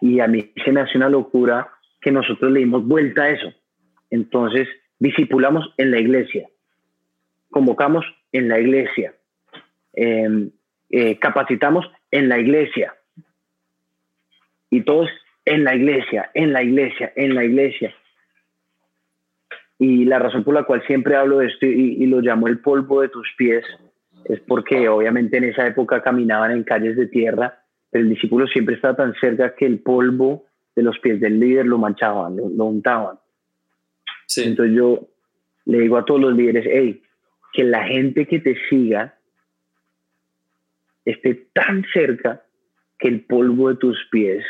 [0.00, 1.68] Y a mí se me hace una locura
[2.00, 3.52] que nosotros le dimos vuelta a eso.
[4.10, 6.48] Entonces, discipulamos en la iglesia,
[7.50, 9.14] convocamos en la iglesia,
[9.94, 10.50] em,
[10.90, 12.94] eh, capacitamos en la iglesia.
[14.70, 15.08] Y todos
[15.44, 17.94] en la iglesia, en la iglesia, en la iglesia.
[19.78, 22.60] Y la razón por la cual siempre hablo de esto y, y, lo llamo el
[22.60, 23.64] polvo de tus pies
[24.24, 27.60] es porque obviamente en esa época caminaban en calles de tierra
[27.92, 31.78] el discípulo siempre estaba tan cerca que el polvo de los pies del líder lo
[31.78, 33.18] manchaban, lo, untaban.
[34.36, 35.08] Entonces yo
[35.64, 37.02] le digo a todos los líderes, hey,
[37.52, 39.18] que la gente que te siga
[41.04, 42.42] esté tan cerca
[42.98, 44.44] que el polvo de tus pies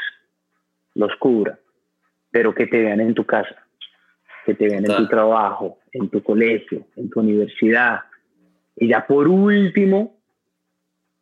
[0.95, 1.59] los cubra,
[2.31, 3.66] pero que te vean en tu casa,
[4.47, 8.01] que te vean en tu trabajo, en tu colegio, en tu universidad.
[8.77, 10.17] Y ya por último,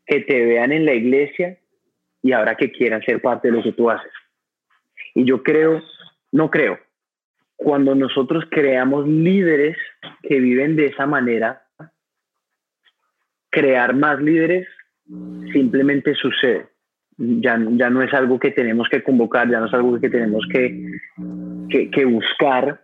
[0.07, 1.59] que te vean en la iglesia
[2.23, 4.13] y ahora que quieran ser parte de lo que tú haces.
[5.15, 5.83] Y yo creo,
[6.33, 6.79] no creo,
[7.57, 9.77] cuando nosotros creamos líderes
[10.23, 11.63] que viven de esa manera,
[13.51, 14.67] crear más líderes
[15.53, 16.67] simplemente sucede.
[17.17, 20.45] Ya, ya no es algo que tenemos que convocar, ya no es algo que tenemos
[20.51, 20.99] que,
[21.71, 22.84] que, que buscar,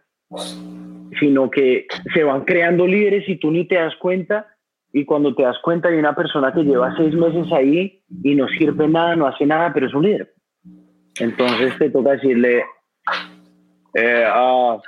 [1.18, 4.46] sino que se van creando líderes y tú ni te das cuenta
[4.92, 8.48] y cuando te das cuenta hay una persona que lleva seis meses ahí y no
[8.48, 10.34] sirve nada, no hace nada, pero es un líder.
[11.18, 12.64] Entonces te toca decirle,
[13.94, 14.78] eh, ah,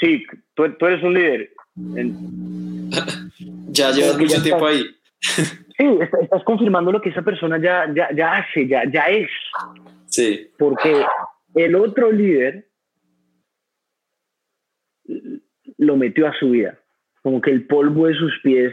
[0.00, 0.24] sí,
[0.54, 1.50] tú, eres un líder.
[3.72, 4.84] Ya llevas mucho tiempo ahí.
[5.80, 5.86] Sí,
[6.20, 9.30] estás confirmando lo que esa persona ya, ya, ya hace, ya, ya es.
[10.04, 10.50] Sí.
[10.58, 11.02] Porque
[11.54, 12.66] el otro líder
[15.80, 16.78] lo metió a su vida.
[17.22, 18.72] Como que el polvo de sus pies,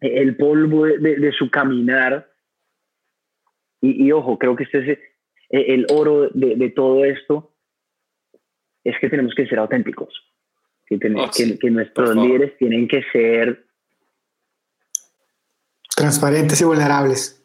[0.00, 2.30] el polvo de, su caminar.
[3.80, 4.98] Y, ojo, creo que este es
[5.50, 7.52] el, oro de, todo esto,
[8.84, 10.14] es que tenemos que ser auténticos.
[10.86, 13.66] Que, tenemos, oh, que nuestros líderes tienen que ser
[15.96, 17.42] Transparentes y vulnerables.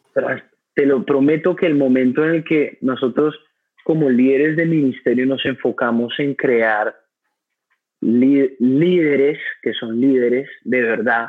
[0.74, 3.34] Te lo prometo que el momento en el que nosotros
[3.82, 7.01] como líderes del ministerio nos enfocamos en crear
[8.02, 11.28] líderes que son líderes de verdad,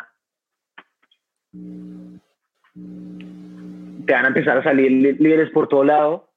[4.06, 6.30] te van a empezar a salir líderes por todo lado.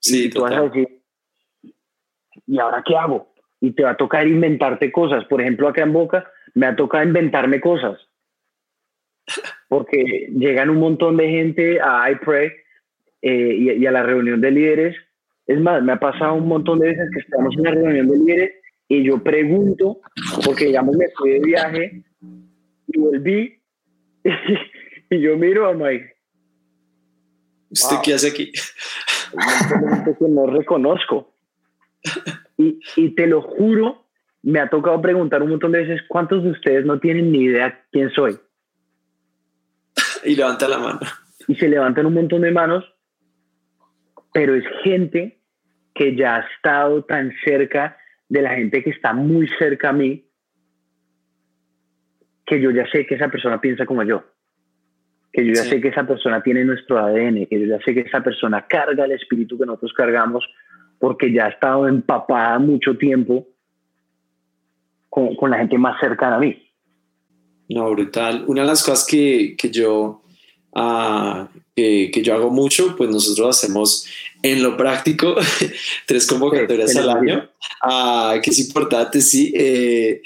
[0.00, 1.02] Sí, y tú vas a decir,
[2.46, 3.32] ¿y ahora qué hago?
[3.60, 5.24] Y te va a tocar inventarte cosas.
[5.26, 7.98] Por ejemplo, acá en Boca me ha tocado inventarme cosas
[9.68, 12.50] porque llegan un montón de gente a iPray
[13.22, 14.96] eh, y, a la reunión de líderes.
[15.46, 18.16] Es más, me ha pasado un montón de veces que estamos en la reunión de
[18.18, 20.00] líderes y yo pregunto,
[20.44, 22.04] porque digamos me fui de viaje
[22.88, 23.60] y volví
[25.10, 26.16] y, yo miro a Mike.
[27.70, 28.52] ¿Usted qué hace aquí?
[28.52, 31.34] que no reconozco.
[32.56, 34.06] Y, y te lo juro,
[34.42, 37.84] me ha tocado preguntar un montón de veces cuántos de ustedes no tienen ni idea
[37.90, 38.38] quién soy.
[40.24, 41.00] y levanta la mano.
[41.48, 42.84] Y se levantan un montón de manos,
[44.32, 45.40] pero es gente
[45.94, 47.98] que ya ha estado tan cerca
[48.28, 50.24] de la gente que está muy cerca a mí,
[52.46, 54.24] que yo ya sé que esa persona piensa como yo,
[55.32, 58.00] que yo ya sé que esa persona tiene nuestro ADN, que yo ya sé que
[58.00, 60.44] esa persona carga el espíritu que nosotros cargamos
[60.98, 63.46] porque ya ha estado empapada mucho tiempo
[65.08, 66.60] con, con la gente más cercana a mí.
[67.68, 68.44] No, brutal.
[68.46, 70.22] Una de las cosas que, que yo,
[70.74, 74.06] uh, que, que, yo hago mucho, pues nosotros hacemos
[74.42, 75.34] en lo práctico
[76.06, 77.50] tres convocatorias al año,
[77.82, 79.52] uh, que es importante, sí.
[79.56, 80.20] Eh,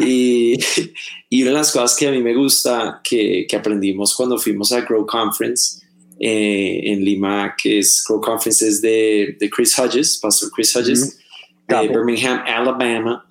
[0.00, 0.58] y,
[1.30, 4.72] y, una de las cosas que a mí me gusta, que, que aprendimos cuando fuimos
[4.72, 5.84] a Grow Conference
[6.18, 11.18] eh, en Lima, que es Grow Conference es de, de Chris Hodges, Pastor Chris Hodges,
[11.68, 13.24] de Birmingham, Alabama.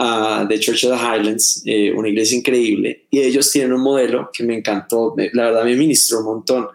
[0.00, 4.30] Uh, de Church of the Highlands, eh, una iglesia increíble, y ellos tienen un modelo
[4.32, 6.68] que me encantó, la verdad me ministró un montón,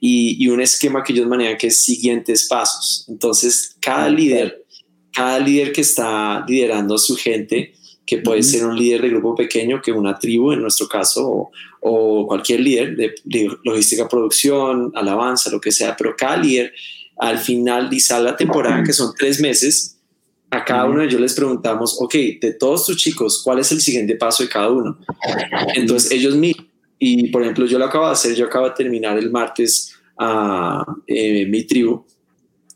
[0.00, 3.04] y, y, un esquema que ellos manejan que es siguientes pasos.
[3.08, 4.64] Entonces, cada líder,
[5.12, 7.74] cada líder que está liderando a su gente,
[8.06, 11.50] que puede ser un líder de grupo pequeño, que una tribu en nuestro caso, o,
[11.80, 16.72] o cualquier líder de, de, logística, producción, alabanza, lo que sea, pero cada líder
[17.18, 19.97] al finalizar la temporada, que son tres meses,
[20.50, 23.80] a cada uno de ellos les preguntamos, ok, de todos tus chicos, ¿cuál es el
[23.80, 24.98] siguiente paso de cada uno?
[25.74, 26.66] Entonces ellos miran,
[26.98, 30.84] y por ejemplo, yo lo acabo de hacer, yo acabo de terminar el martes a
[31.06, 32.04] eh, mi tribu,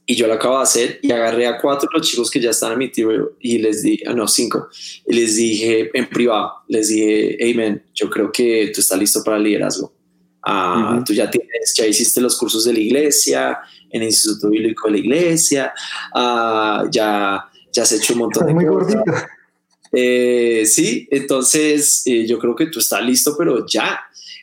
[0.04, 2.50] y yo lo acabo de hacer, y agarré a cuatro de los chicos que ya
[2.50, 4.68] están en mi tribu, y les di, ah, no, cinco,
[5.06, 9.38] y les dije en privado, les dije, amen, yo creo que tú estás listo para
[9.38, 9.92] el liderazgo.
[10.44, 13.60] Ah, Tú ya tienes, ya hiciste los cursos de la iglesia,
[13.92, 15.72] en el Instituto Bíblico de la Iglesia,
[16.14, 19.02] uh, ya ya has hecho un montón de muy cosas.
[19.94, 24.00] Eh, sí, entonces eh, yo creo que tú estás listo, pero ya.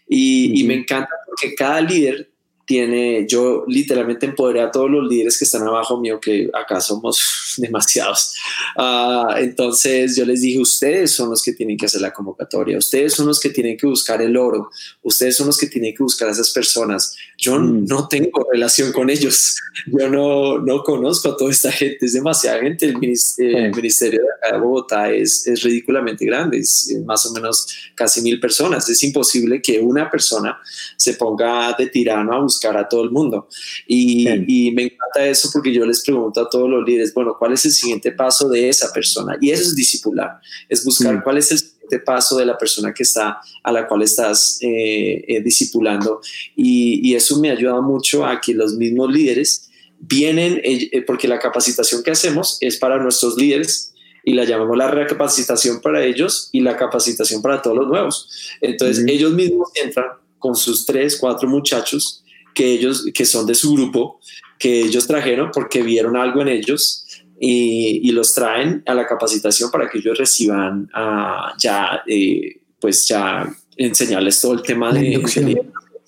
[0.07, 2.28] Y, y, me encanta porque cada líder
[2.69, 7.55] tiene, yo literalmente empoderé a todos los líderes que están abajo mío, que acá somos
[7.57, 8.35] demasiados.
[8.77, 13.13] Uh, entonces yo les dije, ustedes son los que tienen que hacer la convocatoria, ustedes
[13.15, 14.69] son los que tienen que buscar el oro,
[15.01, 17.15] ustedes son los que tienen que buscar a esas personas.
[17.39, 17.85] Yo mm.
[17.85, 19.57] no tengo relación con ellos,
[19.87, 22.85] yo no, no conozco a toda esta gente, es demasiada gente.
[22.85, 28.87] El, ministerio, de Bogotá es, es ridículamente grande, es más o menos casi mil personas.
[28.89, 30.59] Es imposible que una persona
[30.95, 33.47] se ponga de tirano a buscar a todo el mundo.
[33.87, 37.53] Y, y, me encanta eso porque yo les pregunto a todos los líderes, bueno, ¿cuál
[37.53, 39.37] es el siguiente paso de esa persona?
[39.39, 41.23] Y eso es discipular, es buscar mm.
[41.23, 45.23] cuál es el siguiente paso de la persona que está, a la cual estás eh,
[45.27, 46.21] eh, discipulando.
[46.55, 51.39] Y, y, eso me ayuda mucho a que los mismos líderes vienen, eh, porque la
[51.39, 53.93] capacitación que hacemos es para nuestros líderes,
[54.23, 58.29] y la llamamos la recapacitación para ellos y la capacitación para todos los nuevos.
[58.61, 60.05] Entonces ellos mismos entran
[60.37, 62.23] con sus tres, cuatro muchachos
[62.59, 64.19] que ellos, que son de su grupo,
[64.57, 67.07] que ellos trajeron porque vieron algo en ellos
[67.39, 73.07] y, y los traen a la capacitación para que ellos reciban uh, ya, eh, pues
[73.07, 75.21] ya enseñarles todo el tema de,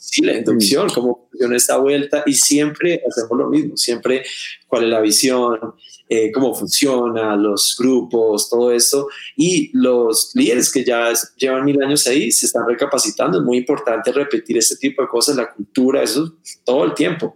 [0.03, 4.23] Sí, la inducción, cómo funciona esta vuelta y siempre hacemos lo mismo, siempre
[4.65, 5.59] cuál es la visión,
[6.09, 9.09] eh, cómo funciona, los grupos, todo esto.
[9.37, 13.37] Y los líderes que ya llevan mil años ahí se están recapacitando.
[13.37, 16.33] Es muy importante repetir este tipo de cosas, la cultura, eso
[16.65, 17.35] todo el tiempo.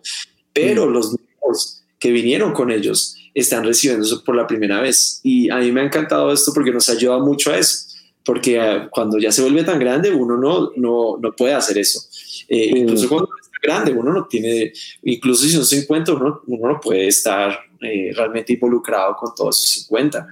[0.51, 5.19] Pero los nuevos que vinieron con ellos están recibiendo eso por la primera vez.
[5.21, 7.85] Y a mí me ha encantado esto porque nos ayuda mucho a eso
[8.25, 12.01] porque eh, cuando ya se vuelve tan grande uno no, no, no puede hacer eso.
[12.47, 14.71] Eh, incluso cuando es grande uno no tiene,
[15.03, 19.85] incluso si son 50, uno, uno no puede estar eh, realmente involucrado con todos esos
[19.87, 20.27] 50.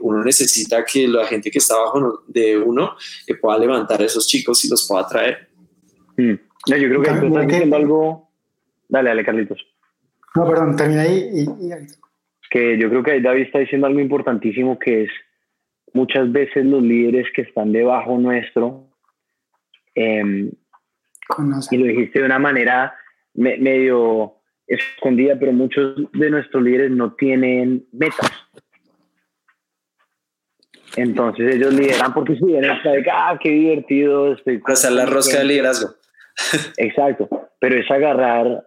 [0.00, 2.96] uno necesita que la gente que está abajo de uno
[3.40, 5.48] pueda levantar a esos chicos y los pueda traer.
[6.16, 6.34] Mm.
[6.68, 8.30] No, yo creo que estás diciendo algo.
[8.88, 9.64] Dale, dale, Carlitos.
[10.34, 11.70] No, perdón, termina ahí y, y...
[12.50, 15.10] Que yo creo que David está diciendo algo importantísimo que es
[15.92, 18.88] muchas veces los líderes que están debajo nuestro,
[21.70, 22.94] y lo dijiste de una manera
[23.34, 24.34] medio
[24.66, 28.30] escondida, pero muchos de nuestros líderes no tienen metas.
[30.96, 32.70] Entonces ellos lideran porque si vienen
[33.12, 34.58] ah, qué divertido estoy.
[34.58, 35.94] Pasar la rosca de liderazgo.
[36.76, 37.28] Exacto,
[37.60, 38.66] pero es agarrar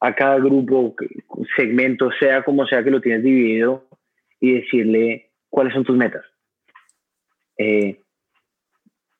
[0.00, 0.94] a cada grupo,
[1.56, 3.86] segmento, sea como sea que lo tienes dividido,
[4.40, 6.22] y decirle cuáles son tus metas.
[7.56, 8.00] Eh,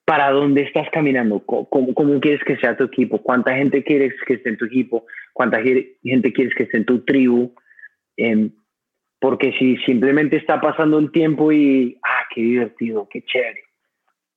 [0.04, 4.34] para dónde estás caminando, ¿Cómo, ¿Cómo, quieres que sea tu equipo, cuánta gente quieres que
[4.34, 7.54] esté en tu equipo, cuánta gente quieres que esté en tu tribu.
[8.16, 8.50] Em,
[9.18, 13.62] porque si simplemente está pasando el tiempo y, ah, qué divertido, qué chévere,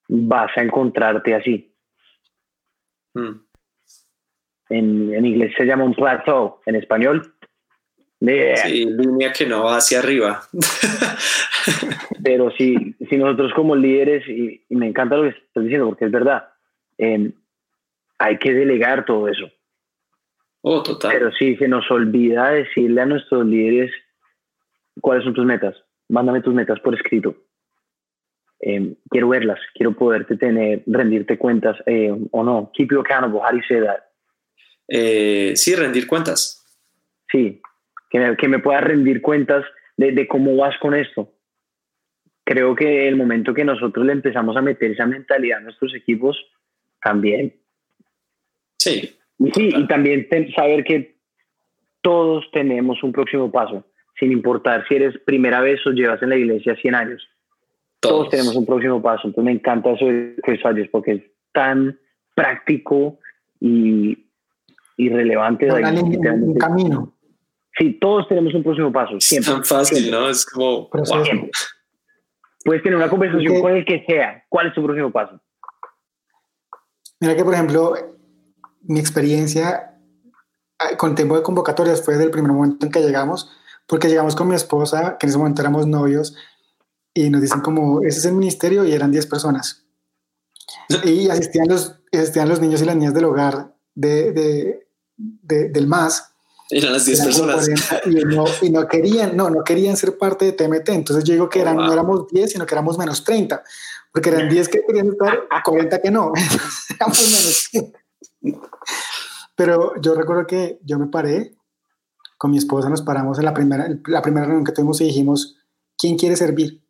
[0.08, 1.76] vas a encontrarte así.
[3.14, 3.42] Hmm.
[4.70, 7.34] En, en, inglés se llama un plateau, en español.
[8.20, 10.42] Sí, línea que no va hacia arriba.
[12.24, 16.12] Pero si, si nosotros como líderes, y, me encanta lo que estás diciendo porque es
[16.12, 16.50] verdad,
[16.98, 17.32] em,
[18.18, 19.50] hay que delegar todo eso.
[20.62, 21.12] Oh, total.
[21.12, 23.92] Pero si se nos olvida decirle a nuestros líderes
[25.02, 25.76] cuáles son tus metas,
[26.10, 27.36] mándame tus metas por escrito.
[28.60, 32.72] Em, quiero verlas, quiero poderte tener, rendirte cuentas eh, o no.
[32.74, 34.04] Keep you accountable, how do you say that?
[34.88, 36.66] Eh, sí, rendir cuentas.
[37.32, 37.62] Sí,
[38.10, 39.64] que me, que me puedas rendir cuentas
[39.98, 41.37] de, de, cómo vas con esto
[42.48, 46.38] creo que el momento que nosotros le empezamos a meter esa mentalidad a nuestros equipos,
[47.04, 47.54] también.
[48.78, 49.18] Sí.
[49.38, 51.18] Y sí, y también saber que
[52.02, 53.84] todos tenemos un próximo paso,
[54.18, 57.28] sin importar si eres primera vez o llevas en la iglesia 100 años.
[58.00, 59.28] Todos, tenemos un próximo paso.
[59.28, 62.00] Entonces me encanta eso de Chris porque es tan
[62.34, 63.20] práctico
[63.60, 64.26] y,
[64.96, 65.70] y relevante.
[65.70, 67.14] un camino.
[67.78, 69.20] Sí, todos tenemos un próximo paso.
[69.20, 69.52] Siempre.
[69.52, 70.30] Es tan fácil, ¿no?
[70.30, 70.90] Es como...
[72.68, 74.44] Puedes tener una conversación con el que sea.
[74.50, 75.40] ¿Cuál es tu próximo paso?
[77.22, 77.94] Mira que, por ejemplo,
[78.82, 79.98] mi experiencia
[80.78, 83.50] ah, con tiempo de convocatorias fue del primer momento en que llegamos,
[83.88, 86.36] porque llegamos con mi esposa, que en ese momento éramos novios,
[87.14, 89.88] y nos dicen como, ese es el ministerio, y eran 10 personas.
[91.06, 96.36] Y asistían los, asistían los niños y las niñas del hogar de, de, del MAS,
[96.70, 97.70] eran las 10 personas.
[98.62, 100.90] y, no, querían, no, no querían ser parte de TMT.
[100.90, 103.64] Entonces yo digo que eran, no éramos 10, sino que éramos menos 30.
[104.12, 106.34] Porque eran 10 que querían estar, 40 que no.
[106.96, 107.70] éramos
[108.42, 108.58] menos.
[109.56, 111.56] Pero yo recuerdo que yo me paré,
[112.38, 115.58] con mi esposa nos paramos en la primera, la primera reunión que tuvimos y dijimos,
[115.98, 116.84] ¿quién quiere servir?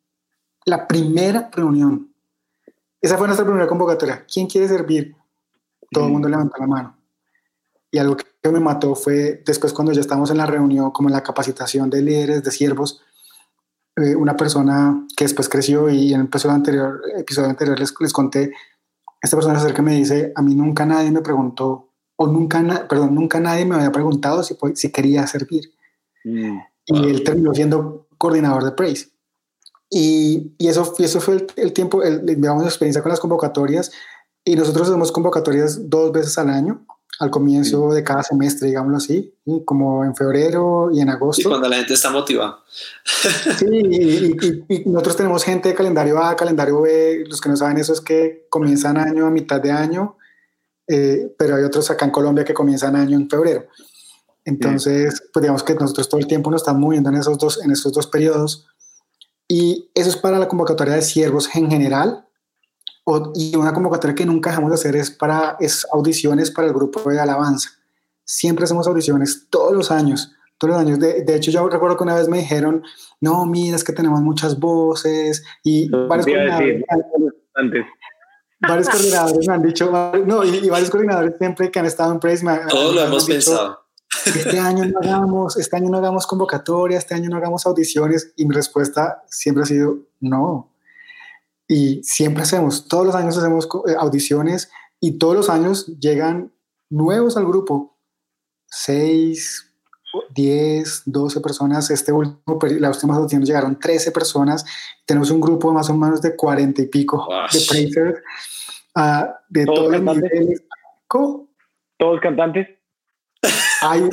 [0.66, 2.14] La primera reunión.
[3.00, 4.26] Esa fue nuestra primera convocatoria.
[4.32, 5.16] ¿Quién quiere servir?
[5.92, 6.97] Todo el mundo levantó la mano.
[7.92, 11.14] Y algo que me mató fue después cuando ya estábamos en la reunión, como en
[11.14, 13.02] la capacitación de líderes, de siervos,
[13.96, 18.14] eh, una persona que después creció y en el episodio anterior, episodio anterior les, les
[18.14, 18.52] conté,
[19.22, 22.88] esta persona se acerca y me dice, a mí nunca nadie me preguntó, o nunca,
[22.88, 25.72] perdón, nunca nadie me había preguntado si, si quería servir.
[26.24, 26.60] Mm.
[26.86, 29.12] Y él terminó siendo coordinador de Praise.
[29.90, 33.92] Y, y eso, y eso fue el, tiempo, el, digamos, la experiencia con las convocatorias.
[34.44, 36.86] Y nosotros hacemos convocatorias dos veces al año
[37.20, 39.34] al comienzo de cada semestre, digámoslo así,
[39.66, 41.42] como en febrero y en agosto.
[41.42, 42.60] Y cuando la gente está motivada.
[43.58, 47.94] Sí, y, nosotros tenemos gente de calendario A, calendario B, los que no saben eso
[47.94, 50.18] es que comienzan año a mitad de año,
[50.88, 53.66] eh, pero hay otros acá en Colombia que comienzan año en febrero.
[54.46, 57.72] Entonces, pues digamos que nosotros todo el tiempo nos estamos moviendo en esos dos, en
[57.72, 58.68] esos dos periodos.
[59.48, 62.27] Y eso es para la convocatoria de siervos en general,
[63.36, 67.10] y una convocatoria que nunca dejamos de hacer es para es audiciones para el grupo
[67.10, 67.70] de alabanza.
[68.26, 71.00] Siempre hacemos audiciones todos los años, todos los años.
[71.00, 72.84] De, de hecho, yo recuerdo que una vez me dijeron,
[73.22, 76.26] no, mira, es que tenemos muchas voces y varios
[78.60, 79.92] varios coordinadores me han dicho,
[80.26, 83.80] no, y, varios coordinadores siempre que han estado en Praise me, Todos lo hemos pensado.
[84.26, 88.34] Este año no hagamos, este año no hagamos convocatoria, este año no hagamos audiciones.
[88.36, 90.72] Y mi respuesta siempre ha sido no.
[91.68, 96.54] Y siempre hacemos, todos los años hacemos eh, audiciones y todos los años llegan
[96.90, 97.98] nuevos al grupo.
[98.70, 99.68] Seis,
[100.34, 101.90] 10, 12 personas.
[101.92, 104.66] Este último, las últimas audiciones llegaron 13 personas.
[105.06, 108.20] Tenemos un grupo de más o menos de 40 y pico de praisers
[108.96, 110.64] uh, de todos los niveles.
[111.08, 111.50] ¿Cómo?
[111.98, 112.68] ¿Todos cantantes?
[113.82, 114.10] Hay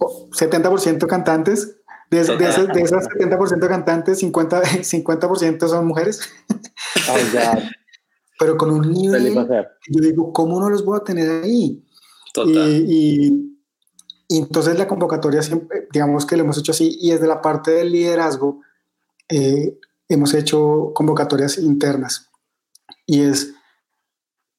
[0.00, 1.77] 70% cantantes.
[2.10, 6.20] De, de, esas, de esas 70% cantantes, 50%, 50 son mujeres.
[7.10, 7.58] Oh,
[8.38, 11.84] Pero con un nivel, yo digo, ¿cómo no los voy a tener ahí?
[12.46, 13.58] y,
[14.28, 17.70] y entonces la convocatoria, siempre, digamos que lo hemos hecho así, y desde la parte
[17.70, 18.60] del liderazgo,
[19.30, 19.78] eh,
[20.08, 22.30] hemos hecho convocatorias internas.
[23.06, 23.54] Y es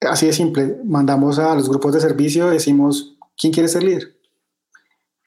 [0.02, 4.18] así de simple, mandamos a los grupos de servicio, decimos, ¿quién quiere ser líder?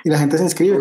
[0.03, 0.81] Y la gente se inscribe.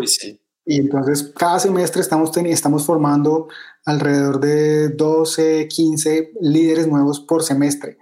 [0.66, 3.48] Y entonces cada semestre estamos, estamos formando
[3.86, 7.98] alrededor de 12, 15 líderes nuevos por semestre.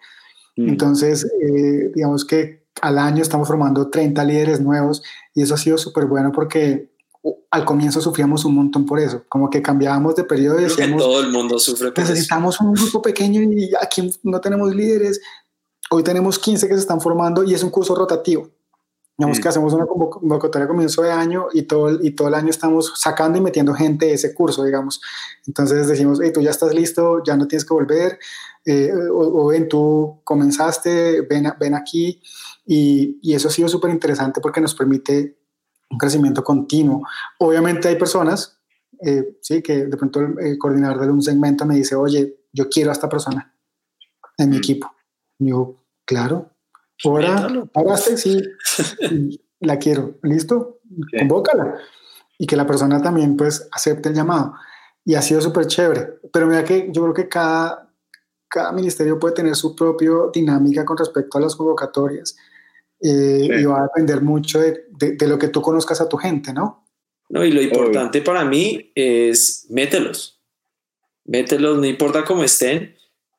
[0.57, 0.69] Mm.
[0.69, 5.01] Entonces, eh, digamos que al año estamos formando 30 líderes nuevos
[5.33, 6.91] y eso ha sido súper bueno porque
[7.51, 11.29] al comienzo sufríamos un montón por eso, como que cambiábamos de periodo decíamos, todo el
[11.29, 15.19] mundo sufre necesitamos un grupo pequeño y aquí no tenemos líderes,
[15.89, 18.49] hoy tenemos 15 que se están formando y es un curso rotativo.
[19.19, 19.41] Digamos mm.
[19.41, 22.93] que hacemos una convocatoria a comienzo de año y todo, y todo el año estamos
[22.95, 25.01] sacando y metiendo gente de ese curso, digamos.
[25.45, 28.17] Entonces decimos, hey, tú ya estás listo, ya no tienes que volver,
[28.65, 32.21] eh, o, ven, tú comenzaste, ven, ven aquí.
[32.65, 35.37] Y, y eso ha sido súper interesante porque nos permite
[35.89, 37.03] un crecimiento continuo.
[37.39, 38.57] Obviamente hay personas,
[39.01, 42.91] eh, sí, que de pronto el, coordinador de un segmento me dice, oye, yo quiero
[42.91, 43.53] a esta persona
[44.37, 44.59] en mi mm.
[44.59, 44.95] equipo.
[45.39, 46.51] Y yo, claro,
[47.05, 48.41] ahora, ahora sí,
[49.59, 50.81] la quiero, listo,
[51.17, 51.75] convócala.
[52.37, 54.53] Y que la persona también pues acepte el llamado.
[55.03, 56.19] Y ha sido súper chévere.
[56.31, 57.91] Pero mira que yo creo que cada,
[58.47, 62.37] cada ministerio puede tener su propia dinámica con respecto a las convocatorias.
[63.01, 66.53] Eh, y va a depender mucho de, de, lo que tú conozcas a tu gente,
[66.53, 66.85] ¿no?
[67.29, 70.41] No, y lo importante para mí es mételos.
[71.23, 72.95] Mételos, no importa cómo estén,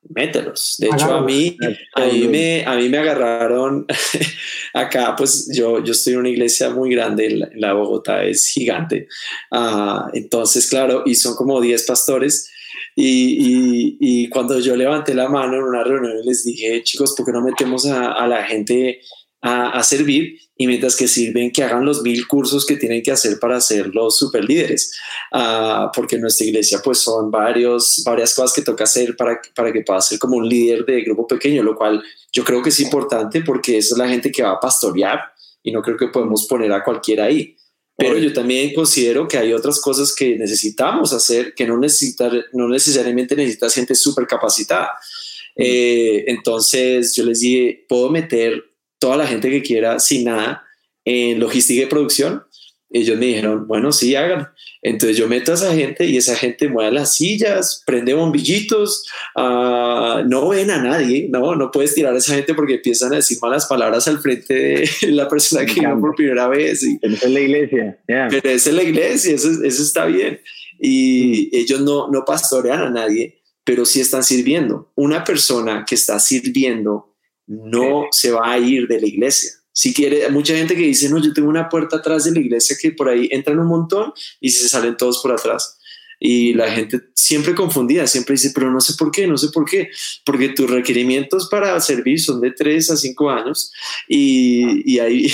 [0.08, 0.76] mételos.
[0.78, 1.56] De hecho, a mí,
[1.94, 3.86] a mí, me, a mí me agarraron
[4.74, 9.08] acá, pues yo, yo estoy en una iglesia muy grande, la, Bogotá es gigante.
[9.50, 12.50] Uh, entonces, claro, y son como 10 pastores.
[12.96, 17.24] Y, y, y, cuando yo levanté la mano en una reunión les dije, chicos, ¿por
[17.24, 19.00] qué no metemos a, a la gente
[19.42, 23.38] a, servir y mientras que sirven que hagan los mil cursos que tienen que hacer
[23.38, 24.94] para ser los super líderes,
[25.32, 29.72] ah, porque en nuestra iglesia pues son varios, varias cosas que toca hacer para, para
[29.72, 32.80] que pueda ser como un líder de grupo pequeño, lo cual yo creo que es
[32.80, 35.20] importante porque esa es la gente que va a pastorear
[35.62, 37.56] y no creo que podemos poner a cualquiera ahí.
[37.96, 42.66] Pero yo también considero que hay otras cosas que necesitamos hacer que no, necesita, no
[42.66, 44.90] necesariamente necesita gente súper capacitada.
[45.54, 48.69] Eh, entonces yo les dije, puedo meter
[49.00, 50.62] toda la gente que quiera sin nada
[51.04, 52.44] en logística y producción.
[52.92, 54.48] Ellos me dijeron, bueno, sí, hagan.
[54.82, 60.24] Entonces yo meto a esa gente y esa gente mueve las sillas, prende bombillitos, uh,
[60.26, 63.38] no ven a nadie, no, no puedes tirar a esa gente porque empiezan a decir
[63.42, 66.82] malas palabras al frente de la persona que vino por primera vez.
[66.82, 70.40] Y, pero es en la iglesia, pero es en la iglesia, eso, eso está bien.
[70.80, 71.56] Y mm.
[71.56, 74.90] ellos no, no pastorean a nadie, pero sí están sirviendo.
[74.96, 77.09] Una persona que está sirviendo
[77.50, 79.50] no se va a ir de la iglesia.
[79.72, 82.76] Si quiere, mucha gente que dice, no, yo tengo una puerta atrás de la iglesia
[82.80, 85.78] que por ahí entran un montón y se salen todos por atrás.
[86.20, 89.64] Y la gente siempre confundida, siempre dice, pero no sé por qué, no sé por
[89.64, 89.88] qué,
[90.24, 93.72] porque tus requerimientos para servir son de 3 a 5 años
[94.06, 95.32] y, y hay,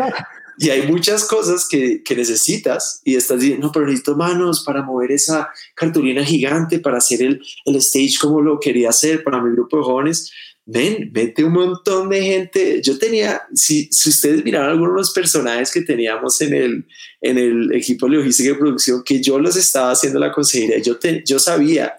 [0.58, 4.82] y hay muchas cosas que, que, necesitas y estás diciendo, no, pero necesito manos para
[4.82, 9.52] mover esa cartulina gigante, para hacer el, el stage como lo quería hacer para mi
[9.52, 10.32] grupo de jóvenes
[10.64, 12.80] ven, vete un montón de gente.
[12.82, 16.86] Yo tenía, si, si ustedes miraron algunos de los personajes que teníamos en el,
[17.20, 20.98] en el equipo de logística y producción, que yo los estaba haciendo la consejería, yo,
[21.24, 21.94] yo sabía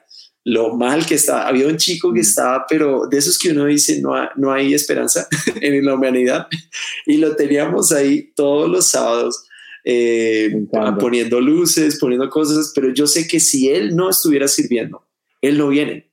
[0.45, 1.47] lo mal que estaba.
[1.47, 2.23] Había un chico que mm.
[2.23, 5.27] estaba, pero de esos que uno dice, no, no hay esperanza
[5.61, 6.47] en la humanidad.
[7.05, 9.45] Y lo teníamos ahí todos los sábados.
[9.85, 10.65] Eh,
[10.97, 15.05] poniendo luces, poniendo cosas, pero yo sé que si él no estuviera sirviendo,
[15.41, 16.09] él no viene.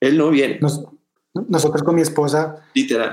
[0.00, 0.60] Él no viene.
[1.34, 2.56] Nosotros con mi esposa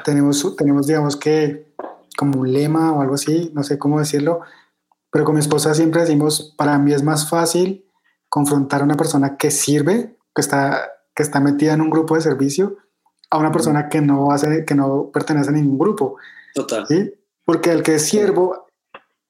[0.04, 1.74] Tenemos, tenemos, digamos que,
[2.18, 4.42] como un lema o algo así, no sé cómo decirlo,
[5.12, 7.86] pero con mi esposa siempre decimos, para mí es más fácil
[8.30, 12.22] confrontar a una persona que sirve, que está, que está metida en un grupo de
[12.22, 12.78] servicio,
[13.30, 16.18] a una persona que no hace, que no pertenece a ningún grupo.
[16.54, 16.86] Total.
[16.88, 17.12] ¿sí?
[17.44, 18.68] Porque el que es siervo,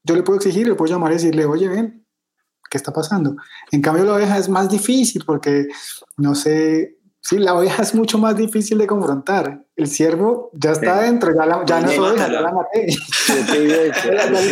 [0.04, 2.06] yo le puedo exigir, le puedo llamar y decirle, oye, ven,
[2.70, 3.36] ¿qué está pasando?
[3.72, 5.68] En cambio, la oveja es más difícil porque,
[6.18, 9.64] no sé, sí, la oveja es mucho más difícil de confrontar.
[9.76, 11.06] El siervo ya está Sí.
[11.06, 12.88] dentro, ya, la- ya no es oveja, ya la maté.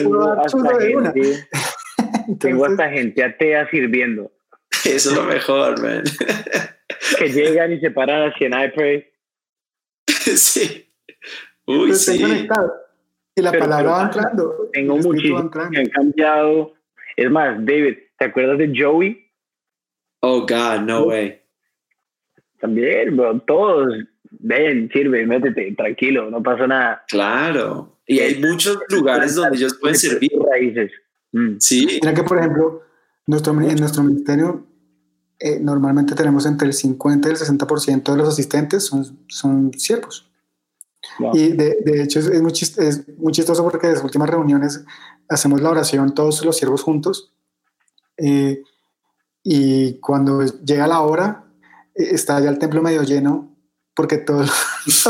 [0.01, 1.13] Tengo puedo dar hasta chuzo de una.
[2.89, 4.31] gente- atea sirviendo,
[4.85, 6.03] Eso es lo mejor, man.
[7.17, 9.05] que llegan y se paran así en I pray.
[10.07, 10.85] sí.
[11.65, 12.23] Uy, sí.
[13.35, 14.69] Y la Pero- palabra pero va entrando.
[14.73, 15.71] Tengo muchísimos entrando.
[15.71, 16.73] que han cambiado.
[17.15, 19.25] Es más, David, ¿te acuerdas de Joey?
[20.21, 21.38] Oh, God, no way.
[22.59, 23.93] También, bro, todos.
[24.31, 27.03] Ven, sirve, métete, tranquilo, no pasa nada.
[27.07, 27.97] Claro.
[28.05, 30.31] Y hay muchos lugares donde ellos pueden servir.
[30.49, 30.91] Raíces.
[31.31, 31.55] Mm.
[31.59, 32.81] Sí, Mira que, por ejemplo,
[33.27, 34.65] nuestro, en nuestro ministerio
[35.39, 40.29] eh, normalmente tenemos entre el 50 y el 60% de los asistentes son, son siervos.
[41.19, 41.35] Wow.
[41.35, 44.29] Y de, de hecho es, es muy chis- es muy chistoso porque en las últimas
[44.29, 44.83] reuniones
[45.29, 47.33] hacemos la oración todos los siervos juntos.
[48.17, 48.61] eh,
[49.43, 51.45] y cuando llega la hora,
[51.99, 53.55] está ya el templo medio lleno
[53.95, 54.49] porque todos,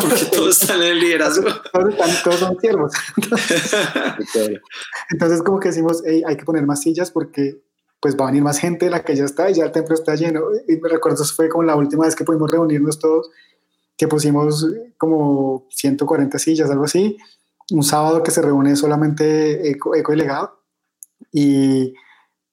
[0.01, 1.47] porque todos están en el liderazgo.
[1.71, 2.91] todos, están- todos son siervos.
[5.11, 7.61] Entonces como que decimos, "Ey, hay que poner más sillas porque
[8.01, 9.93] pues va a venir más gente de la que ya está y ya el templo
[9.93, 10.41] está lleno.
[10.69, 13.29] Y me recuerdo, fue como la última vez que pudimos reunirnos todos,
[13.97, 14.65] que pusimos
[14.97, 17.17] como 140 sillas, algo así.
[17.71, 20.61] Un sábado que se reúne solamente Eco, Eco y Legado.
[21.33, 21.93] Y,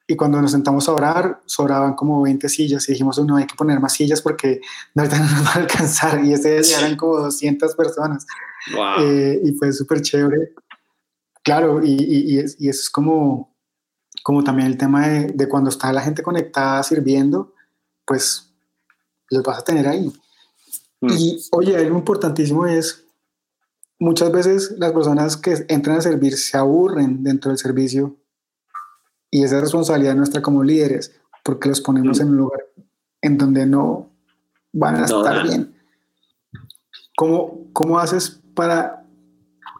[0.08, 3.56] y cuando nos sentamos a orar, sobraban como 20 sillas y dijimos, no, hay que
[3.56, 4.60] poner más sillas porque
[4.94, 6.24] no, nos va a alcanzar.
[6.24, 8.26] Y ese día eran como 200 personas.
[8.72, 9.04] wow.
[9.04, 10.52] Eh, y fue súper chévere.
[11.42, 13.56] Claro, y, y, y es, y eso es como,
[14.22, 17.52] como también el tema de, de cuando está la gente conectada sirviendo,
[18.04, 18.52] pues
[19.30, 20.12] los vas a tener ahí.
[21.00, 21.10] Mm.
[21.18, 23.04] Y oye, algo importantísimo es,
[23.98, 28.16] muchas veces las personas que entran a servir se aburren dentro del servicio
[29.36, 31.14] y esa es responsabilidad nuestra como líderes,
[31.44, 32.22] porque los ponemos Mm.
[32.22, 32.60] en un lugar
[33.20, 34.10] en donde no
[34.72, 35.76] van a No estar bien.
[37.14, 39.04] ¿Cómo, ¿Cómo haces para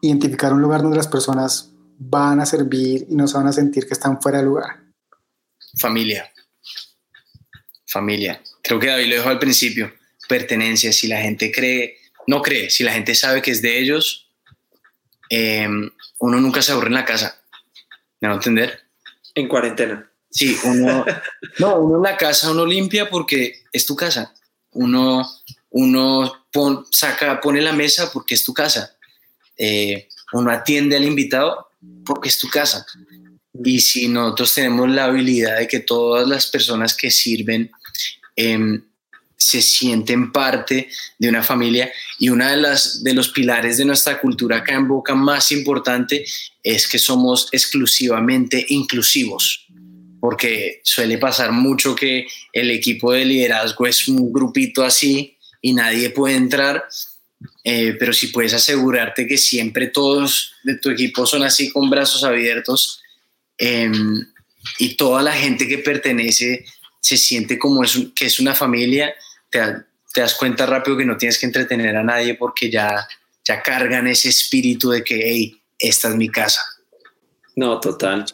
[0.03, 3.87] identificar un lugar donde las personas van a servir y no se van a sentir
[3.87, 4.83] que están fuera de lugar?
[5.79, 6.31] Familia.
[7.87, 8.43] Familia.
[8.63, 9.91] Creo que David lo dijo al principio.
[10.29, 10.93] Pertenencia.
[10.93, 11.97] Si la gente cree,
[12.27, 14.31] no cree, si la gente sabe que es de ellos,
[15.31, 15.67] eh,
[16.19, 17.41] uno nunca se aburre en la casa.
[18.21, 18.86] ¿Me va a entender?
[19.37, 20.11] En cuarentena.
[20.29, 21.05] Sí, uno,
[21.61, 24.35] no, uno en la casa uno limpia porque es tu casa.
[24.73, 25.25] Uno,
[25.71, 28.97] uno pon- saca, pone la mesa porque es tu casa.
[29.57, 31.69] Eh, uno atiende al invitado
[32.05, 32.85] porque es tu casa.
[33.65, 37.71] Y si nosotros tenemos la habilidad de que todas las personas que sirven
[39.37, 44.21] se sienten parte de una familia y una de las de los pilares de nuestra
[44.21, 46.25] cultura acá en Boca más importante
[46.63, 49.67] es que somos exclusivamente inclusivos
[50.21, 56.11] porque suele pasar mucho que el equipo de liderazgo es un grupito así y nadie
[56.11, 56.85] puede entrar,
[57.63, 62.25] eh, pero si puedes asegurarte que siempre todos de tu equipo son así con brazos
[62.25, 63.01] abiertos
[63.59, 63.89] eh,
[64.79, 66.65] y toda la gente que pertenece
[67.01, 69.15] se siente como es que es una familia,
[69.59, 69.77] te,
[70.13, 73.07] te das cuenta rápido que no tienes que entretener a nadie porque ya,
[73.45, 76.61] ya cargan ese espíritu de que, hey, esta es mi casa.
[77.55, 78.25] No, total.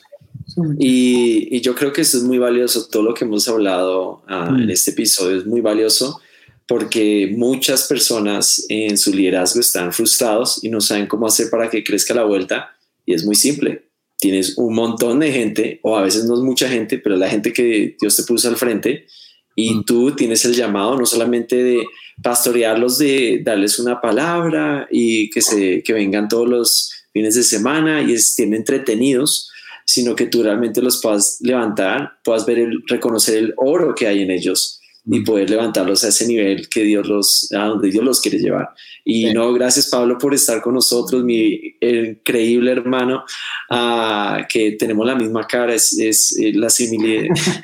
[0.78, 4.50] Y, y yo creo que eso es muy valioso, todo lo que hemos hablado ah,
[4.50, 4.62] Mm.
[4.62, 6.20] en este episodio es muy valioso
[6.66, 11.84] porque muchas personas en su liderazgo están frustrados y no saben cómo hacer para que
[11.84, 13.84] crezca la vuelta y es muy simple.
[14.18, 17.28] Tienes un montón de gente, o a veces no es mucha gente, pero es la
[17.28, 19.06] gente que Dios te puso al frente
[19.54, 19.84] y Mm.
[19.84, 21.86] tú tienes el llamado no solamente de
[22.22, 28.02] pastorearlos, de darles una palabra y que, se, que vengan todos los fines de semana
[28.02, 29.50] y estén entretenidos,
[29.84, 34.22] sino que tú realmente los puedas levantar, puedas ver el, reconocer el oro que hay
[34.22, 38.20] en ellos y poder levantarlos a ese nivel que Dios los, a donde Dios los
[38.20, 38.68] quiere llevar.
[39.04, 39.32] Y Sí.
[39.32, 43.24] no, gracias Pablo por estar con nosotros, mi increíble hermano,
[43.70, 47.34] ah, que tenemos la misma cara, es, es eh, la similitud.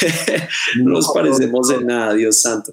[0.76, 2.72] no nos parecemos en nada, Dios santo.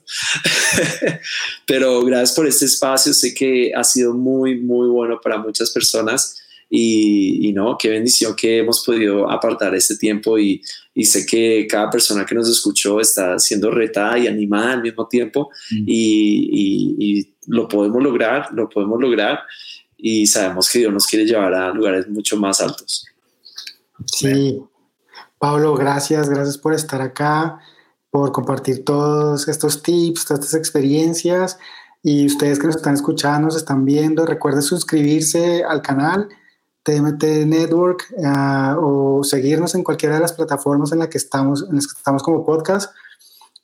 [1.65, 6.39] Pero gracias por este espacio, sé que ha sido muy, muy bueno para muchas personas.
[6.75, 10.59] Y, y no, qué bendición que hemos podido apartar este tiempo y,
[10.95, 15.07] y sé que cada persona que nos escuchó está siendo retada y animada al mismo
[15.07, 15.83] tiempo Mm.
[15.85, 19.41] y, y- y lo podemos lograr, lo podemos lograr
[19.97, 23.05] y sabemos que Dios nos quiere llevar a lugares mucho más altos.
[24.11, 24.59] Sí.
[25.37, 27.59] Pablo, gracias, gracias por estar acá,
[28.09, 31.59] por compartir todos estos tips, todas estas experiencias.
[32.01, 36.29] Y ustedes que nos están escuchando, nos están viendo, recuerden suscribirse al canal
[36.83, 41.75] TMT Network uh, o seguirnos en cualquiera de las plataformas en las que estamos, en
[41.75, 42.93] las que estamos como podcast.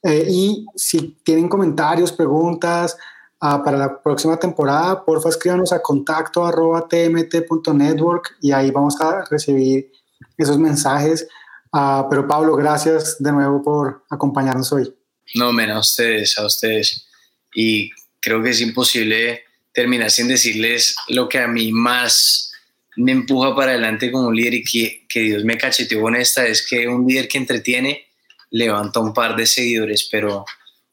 [0.03, 2.95] Eh, y si tienen comentarios, preguntas
[3.41, 9.26] uh, para la próxima temporada, porfa escríbanos a contacto arroba tmt.network y ahí vamos a
[9.30, 9.91] recibir
[10.38, 11.28] esos mensajes.
[11.74, 14.93] Uh, pero Pablo, gracias de nuevo por acompañarnos hoy.
[15.36, 17.05] No, men, a ustedes, a ustedes.
[17.53, 17.91] Y
[18.22, 19.43] creo que es imposible
[19.74, 22.49] terminar sin decirles lo que a mí más
[23.00, 26.45] me empuja para adelante como un líder y que, que Dios me cacheteó con esta
[26.45, 28.08] es que un líder que entretiene
[28.52, 30.43] levanta un par de seguidores, pero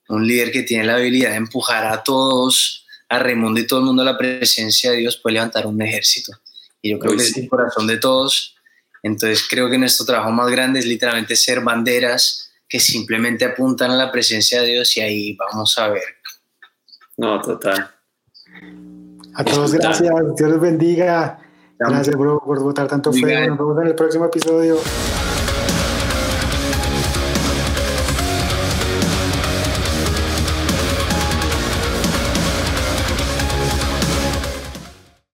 [0.09, 3.87] un líder que tiene la habilidad de empujar a todos, a Raimundo y todo el
[3.87, 6.33] mundo a la presencia de Dios puede levantar un ejército.
[6.81, 8.55] Y yo creo que es el corazón de todos.
[9.03, 13.97] Entonces creo que nuestro trabajo más grande es literalmente ser banderas que simplemente apuntan a
[13.97, 16.05] la presencia de Dios y ahí vamos a ver.
[17.17, 17.91] No, total.
[19.35, 21.46] A todos gracias, Dios les bendiga.
[21.79, 23.49] Gracias, bro, por votar tanto fe.
[23.49, 24.77] Nos vemos en el próximo episodio.